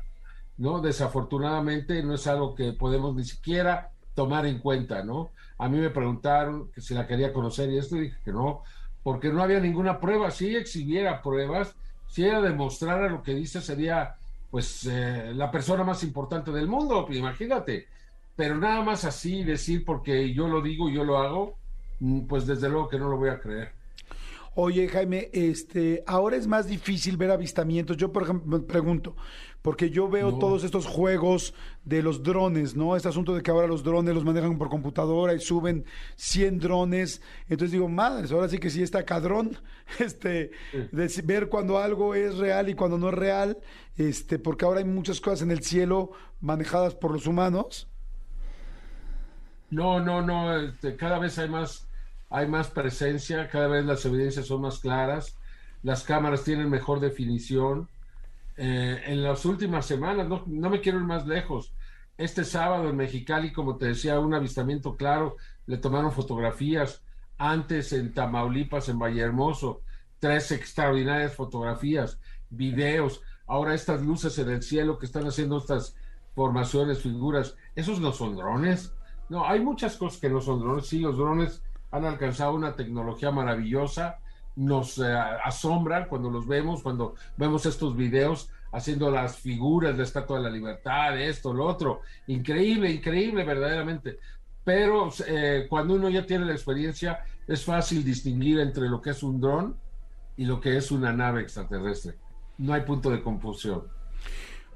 ¿no? 0.57 0.79
Desafortunadamente 0.81 2.01
no 2.03 2.15
es 2.15 2.27
algo 2.27 2.55
que 2.55 2.73
podemos 2.73 3.15
ni 3.15 3.23
siquiera 3.23 3.91
tomar 4.13 4.45
en 4.45 4.59
cuenta, 4.59 5.03
¿no? 5.03 5.31
A 5.57 5.69
mí 5.69 5.77
me 5.77 5.89
preguntaron 5.89 6.71
si 6.77 6.93
la 6.93 7.07
quería 7.07 7.33
conocer 7.33 7.69
y 7.69 7.77
esto, 7.77 7.95
dije 7.95 8.17
que 8.23 8.31
no, 8.31 8.63
porque 9.01 9.29
no 9.31 9.41
había 9.43 9.59
ninguna 9.59 9.99
prueba. 9.99 10.31
Si 10.31 10.55
exhibiera 10.55 11.21
pruebas, 11.21 11.75
si 12.07 12.25
ella 12.25 12.41
demostrara 12.41 13.09
lo 13.09 13.23
que 13.23 13.33
dice, 13.33 13.61
sería 13.61 14.15
pues 14.51 14.85
eh, 14.85 15.31
la 15.33 15.49
persona 15.49 15.83
más 15.83 16.03
importante 16.03 16.51
del 16.51 16.67
mundo, 16.67 17.05
pues, 17.07 17.17
imagínate. 17.17 17.87
Pero 18.35 18.55
nada 18.55 18.83
más 18.83 19.03
así 19.03 19.43
decir 19.43 19.83
porque 19.83 20.31
yo 20.31 20.47
lo 20.47 20.61
digo, 20.61 20.89
yo 20.89 21.03
lo 21.03 21.17
hago, 21.17 21.57
pues 22.27 22.45
desde 22.45 22.69
luego 22.69 22.89
que 22.89 22.99
no 22.99 23.09
lo 23.09 23.17
voy 23.17 23.29
a 23.29 23.39
creer. 23.39 23.71
Oye, 24.55 24.87
Jaime, 24.87 25.29
este, 25.33 26.03
ahora 26.05 26.35
es 26.35 26.45
más 26.45 26.67
difícil 26.67 27.17
ver 27.17 27.31
avistamientos. 27.31 27.97
Yo, 27.97 28.11
por 28.11 28.21
ejemplo, 28.21 28.59
me 28.59 28.63
pregunto, 28.63 29.15
porque 29.63 29.89
yo 29.89 30.07
veo 30.07 30.37
todos 30.37 30.63
estos 30.63 30.85
juegos 30.85 31.55
de 31.83 32.03
los 32.03 32.21
drones, 32.21 32.75
¿no? 32.75 32.95
Este 32.95 33.09
asunto 33.09 33.33
de 33.33 33.41
que 33.41 33.49
ahora 33.49 33.65
los 33.65 33.83
drones 33.83 34.13
los 34.13 34.23
manejan 34.23 34.59
por 34.59 34.69
computadora 34.69 35.33
y 35.33 35.39
suben 35.39 35.85
100 36.17 36.59
drones. 36.59 37.23
Entonces 37.49 37.71
digo, 37.71 37.89
madres, 37.89 38.31
ahora 38.31 38.47
sí 38.47 38.59
que 38.59 38.69
sí 38.69 38.83
está 38.83 39.03
cadrón, 39.05 39.57
este, 39.99 40.51
de 40.91 41.21
ver 41.23 41.49
cuando 41.49 41.79
algo 41.79 42.13
es 42.13 42.37
real 42.37 42.69
y 42.69 42.75
cuando 42.75 42.99
no 42.99 43.09
es 43.09 43.15
real, 43.15 43.57
este, 43.97 44.37
porque 44.37 44.65
ahora 44.65 44.81
hay 44.81 44.85
muchas 44.85 45.19
cosas 45.19 45.41
en 45.41 45.49
el 45.49 45.63
cielo 45.63 46.11
manejadas 46.41 46.93
por 46.93 47.11
los 47.11 47.25
humanos. 47.25 47.89
No, 49.71 49.99
no, 49.99 50.21
no, 50.21 50.55
este, 50.59 50.95
cada 50.95 51.17
vez 51.17 51.39
hay 51.39 51.49
más 51.49 51.87
hay 52.33 52.47
más 52.47 52.67
presencia, 52.71 53.47
cada 53.47 53.67
vez 53.67 53.85
las 53.85 54.03
evidencias 54.05 54.47
son 54.47 54.61
más 54.61 54.79
claras, 54.79 55.37
las 55.83 56.03
cámaras 56.03 56.43
tienen 56.43 56.67
mejor 56.67 56.99
definición. 56.99 57.87
Eh, 58.57 59.03
en 59.05 59.21
las 59.21 59.45
últimas 59.45 59.85
semanas, 59.85 60.27
no, 60.27 60.43
me 60.47 60.81
quiero 60.81 60.97
ir 60.97 61.03
más 61.03 61.27
lejos, 61.27 61.75
este 62.17 62.43
sábado 62.43 62.89
en 62.89 62.95
Mexicali, 62.95 63.53
como 63.53 63.77
te 63.77 63.85
decía, 63.85 64.19
un 64.19 64.33
avistamiento 64.33 64.95
claro, 64.95 65.37
le 65.67 65.77
tomaron 65.77 66.11
fotografías, 66.11 67.03
antes 67.37 67.93
en 67.93 68.15
Tamaulipas, 68.15 68.89
en 68.89 68.97
Vallehermoso, 68.97 69.81
tres 70.17 70.51
extraordinarias 70.51 71.35
fotografías, 71.35 72.19
videos, 72.49 73.21
ahora 73.45 73.75
estas 73.75 74.01
luces 74.01 74.39
en 74.39 74.49
el 74.49 74.63
cielo 74.63 74.97
que 74.97 75.05
están 75.05 75.27
haciendo 75.27 75.59
estas 75.59 75.95
formaciones, 76.33 76.99
figuras, 76.99 77.55
esos 77.75 77.99
no 77.99 78.11
son 78.11 78.35
drones. 78.35 78.91
No, 79.29 79.45
hay 79.45 79.59
muchas 79.59 79.97
cosas 79.97 80.19
que 80.19 80.29
no 80.29 80.41
son 80.41 80.61
drones, 80.61 80.87
sí, 80.87 80.97
los 80.97 81.15
drones 81.15 81.61
han 81.93 82.05
alcanzado 82.05 82.55
una 82.55 82.75
tecnología 82.75 83.29
maravillosa, 83.29 84.17
nos 84.55 84.97
eh, 84.97 85.03
asombran 85.45 86.07
cuando 86.07 86.29
los 86.31 86.47
vemos, 86.47 86.81
cuando 86.81 87.13
vemos 87.37 87.67
estos 87.67 87.95
videos 87.95 88.49
haciendo 88.71 89.11
las 89.11 89.37
figuras 89.37 89.95
de 89.95 90.01
Estatua 90.01 90.37
de 90.37 90.43
la 90.43 90.49
Libertad, 90.49 91.21
esto, 91.21 91.53
lo 91.53 91.65
otro. 91.65 92.01
Increíble, 92.25 92.89
increíble, 92.89 93.43
verdaderamente. 93.43 94.17
Pero 94.63 95.11
eh, 95.27 95.67
cuando 95.69 95.93
uno 95.93 96.09
ya 96.09 96.25
tiene 96.25 96.45
la 96.45 96.53
experiencia, 96.53 97.23
es 97.47 97.63
fácil 97.63 98.03
distinguir 98.03 98.59
entre 98.59 98.89
lo 98.89 98.99
que 98.99 99.11
es 99.11 99.21
un 99.21 99.39
dron 99.39 99.77
y 100.35 100.45
lo 100.45 100.59
que 100.59 100.75
es 100.75 100.89
una 100.89 101.13
nave 101.13 101.41
extraterrestre. 101.41 102.15
No 102.57 102.73
hay 102.73 102.81
punto 102.81 103.11
de 103.11 103.21
confusión. 103.21 103.83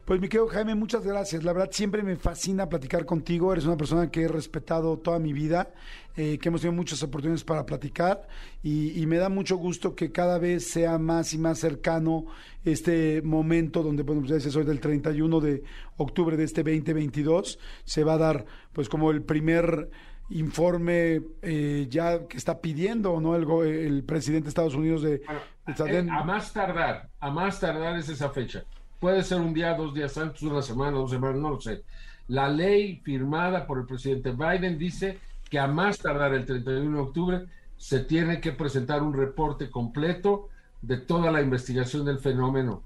Pues 0.07 0.21
mi 0.21 0.29
querido 0.29 0.47
Jaime, 0.47 0.73
muchas 0.73 1.03
gracias. 1.03 1.43
La 1.43 1.51
verdad 1.51 1.67
siempre 1.69 2.01
me 2.01 2.15
fascina 2.15 2.69
platicar 2.69 3.05
contigo. 3.05 3.51
Eres 3.51 3.65
una 3.65 3.75
persona 3.75 4.09
que 4.09 4.21
he 4.21 4.27
respetado 4.29 4.97
toda 4.99 5.19
mi 5.19 5.33
vida, 5.33 5.73
eh, 6.15 6.37
que 6.39 6.47
hemos 6.47 6.61
tenido 6.61 6.77
muchas 6.77 7.03
oportunidades 7.03 7.43
para 7.43 7.65
platicar 7.65 8.25
y, 8.63 9.05
me 9.05 9.17
da 9.17 9.27
mucho 9.27 9.57
gusto 9.57 9.95
que 9.95 10.13
cada 10.13 10.37
vez 10.37 10.65
sea 10.65 10.97
más 10.97 11.33
y 11.33 11.37
más 11.37 11.59
cercano 11.59 12.25
este 12.63 13.21
momento 13.21 13.83
donde, 13.83 14.03
bueno, 14.03 14.21
pues 14.25 14.45
ya 14.45 14.57
hoy 14.57 14.65
del 14.65 14.79
31 14.79 15.41
de 15.41 15.63
octubre 15.97 16.37
de 16.37 16.45
este 16.45 16.63
2022. 16.63 17.59
Se 17.83 18.05
va 18.05 18.13
a 18.13 18.17
dar 18.17 18.45
pues 18.71 18.87
como 18.87 19.11
el 19.11 19.23
primer 19.23 19.89
informe 20.29 21.21
eh, 21.41 21.85
ya 21.89 22.27
que 22.27 22.37
está 22.37 22.61
pidiendo 22.61 23.19
no 23.19 23.35
el, 23.35 23.45
el 23.65 24.05
presidente 24.05 24.45
de 24.45 24.49
Estados 24.49 24.75
Unidos 24.75 25.01
de, 25.01 25.15
eh, 25.15 26.07
a 26.11 26.23
más 26.23 26.51
tardar 26.51 27.09
a 27.21 27.31
más 27.31 27.61
tardar 27.61 27.97
es 27.97 28.09
esa 28.09 28.29
fecha 28.29 28.65
Puede 28.99 29.23
ser 29.23 29.39
un 29.39 29.53
día, 29.53 29.75
dos 29.75 29.93
días 29.93 30.17
antes, 30.17 30.41
una 30.41 30.61
semana, 30.61 30.97
dos 30.97 31.11
semanas, 31.11 31.37
no 31.37 31.51
lo 31.51 31.61
sé. 31.61 31.83
La 32.27 32.49
ley 32.49 32.97
firmada 33.03 33.65
por 33.65 33.79
el 33.79 33.85
presidente 33.85 34.31
Biden 34.31 34.77
dice 34.77 35.19
que 35.49 35.59
a 35.59 35.67
más 35.67 35.99
tardar 35.99 36.33
el 36.33 36.45
31 36.45 36.97
de 36.97 37.03
octubre 37.03 37.45
se 37.77 37.99
tiene 38.01 38.41
que 38.41 38.51
presentar 38.51 39.01
un 39.03 39.13
reporte 39.13 39.69
completo 39.69 40.49
de 40.81 40.97
toda 40.97 41.31
la 41.31 41.41
investigación 41.41 42.05
del 42.05 42.19
fenómeno. 42.19 42.83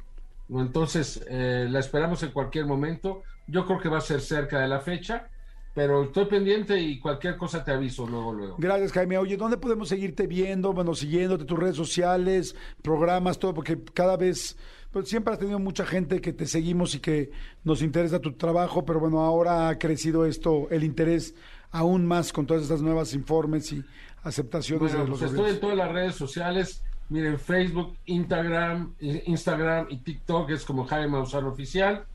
Entonces, 0.50 1.26
eh, 1.30 1.67
la 1.69 1.80
esperamos 1.80 2.21
en 2.24 2.32
cualquier 2.32 2.65
momento. 2.65 3.24
Yo 3.47 3.65
creo 3.65 3.80
que 3.80 3.89
va 3.89 4.00
a 4.00 4.02
ser 4.02 4.21
cerca 4.21 4.60
de 4.60 4.67
la 4.67 4.82
fecha, 4.82 5.28
pero 5.74 6.04
estoy 6.04 6.26
pendiente 6.26 6.78
y 6.80 7.00
cualquier 7.00 7.38
cosa 7.38 7.63
te 7.63 7.71
aviso 7.71 8.06
luego, 8.06 8.34
luego. 8.34 8.56
Gracias, 8.60 8.91
Jaime. 8.91 9.17
Oye, 9.17 9.38
¿dónde 9.38 9.58
podemos 9.58 9.88
seguirte 9.88 10.28
viendo? 10.28 10.74
Bueno, 10.74 10.93
siguiéndote 10.93 11.45
tus 11.45 11.58
redes 11.58 11.78
sociales, 11.78 12.56
programas, 12.82 13.39
todo, 13.39 13.54
porque 13.54 13.82
cada 13.93 14.17
vez 14.17 14.58
pues 14.91 15.08
siempre 15.08 15.34
has 15.34 15.39
tenido 15.39 15.60
mucha 15.60 15.86
gente 15.86 16.19
que 16.21 16.34
te 16.34 16.45
seguimos 16.45 16.95
y 16.95 16.99
que 16.99 17.32
nos 17.63 17.82
interesa 17.82 18.19
tu 18.19 18.34
trabajo, 18.34 18.86
pero 18.86 18.99
bueno, 18.99 19.21
ahora 19.21 19.69
ha 19.69 19.80
crecido 19.80 20.25
esto, 20.25 20.67
el 20.69 20.84
interés 20.84 21.34
aún 21.71 22.06
más 22.06 22.34
con 22.34 22.45
todas 22.45 22.63
estas 22.63 22.82
nuevas 22.82 23.13
informes 23.13 23.71
y 23.71 23.84
aceptaciones 24.23 24.91
de 24.91 24.99
los 24.99 25.19
pues 25.19 25.32
estoy 25.32 25.51
en 25.51 25.60
todas 25.60 25.77
las 25.77 25.91
redes 25.91 26.15
sociales. 26.15 26.84
Miren, 27.10 27.39
Facebook, 27.39 27.97
Instagram, 28.06 28.93
Instagram 28.99 29.88
y 29.89 29.97
TikTok 29.97 30.49
es 30.51 30.63
como 30.63 30.86
Jaime 30.86 31.08
Maussan 31.08 31.45
Oficial. 31.45 32.06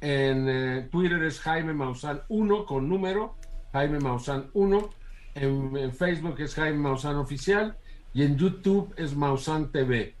En 0.00 0.48
eh, 0.48 0.88
Twitter 0.90 1.22
es 1.22 1.40
Jaime 1.40 1.72
Maussan 1.72 2.22
1 2.28 2.64
con 2.64 2.88
número, 2.88 3.36
Jaime 3.72 4.00
Maussan 4.00 4.50
1. 4.54 4.90
En, 5.36 5.76
en, 5.76 5.92
Facebook 5.92 6.40
es 6.40 6.54
Jaime 6.54 6.78
Maussan 6.78 7.16
Oficial. 7.16 7.76
Y 8.12 8.24
en 8.24 8.36
YouTube 8.36 8.92
es 8.96 9.14
Maussan 9.14 9.70
TV. 9.70 10.16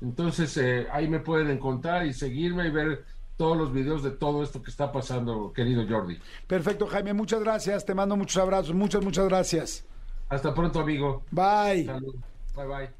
Entonces 0.00 0.56
eh, 0.56 0.86
ahí 0.92 1.08
me 1.08 1.20
pueden 1.20 1.50
encontrar 1.50 2.06
y 2.06 2.12
seguirme 2.12 2.68
y 2.68 2.70
ver 2.70 3.04
todos 3.36 3.56
los 3.56 3.72
videos 3.72 4.02
de 4.02 4.10
todo 4.10 4.42
esto 4.42 4.62
que 4.62 4.70
está 4.70 4.90
pasando, 4.92 5.52
querido 5.52 5.86
Jordi. 5.88 6.18
Perfecto, 6.46 6.86
Jaime, 6.86 7.14
muchas 7.14 7.40
gracias. 7.40 7.84
Te 7.86 7.94
mando 7.94 8.16
muchos 8.16 8.42
abrazos. 8.42 8.74
Muchas, 8.74 9.02
muchas 9.02 9.26
gracias. 9.28 9.84
Hasta 10.28 10.52
pronto, 10.52 10.80
amigo. 10.80 11.24
Bye. 11.30 11.84
Bye, 12.54 12.66
bye. 12.66 12.90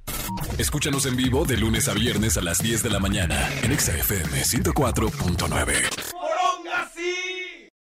Escúchanos 0.59 1.07
en 1.07 1.17
vivo 1.17 1.45
de 1.45 1.57
lunes 1.57 1.89
a 1.89 1.95
viernes 1.95 2.37
a 2.37 2.43
las 2.43 2.63
10 2.63 2.83
de 2.83 2.91
la 2.91 3.01
mañana 3.01 3.49
en 3.63 3.79
XFM 3.79 4.43
104.9. 4.43 6.08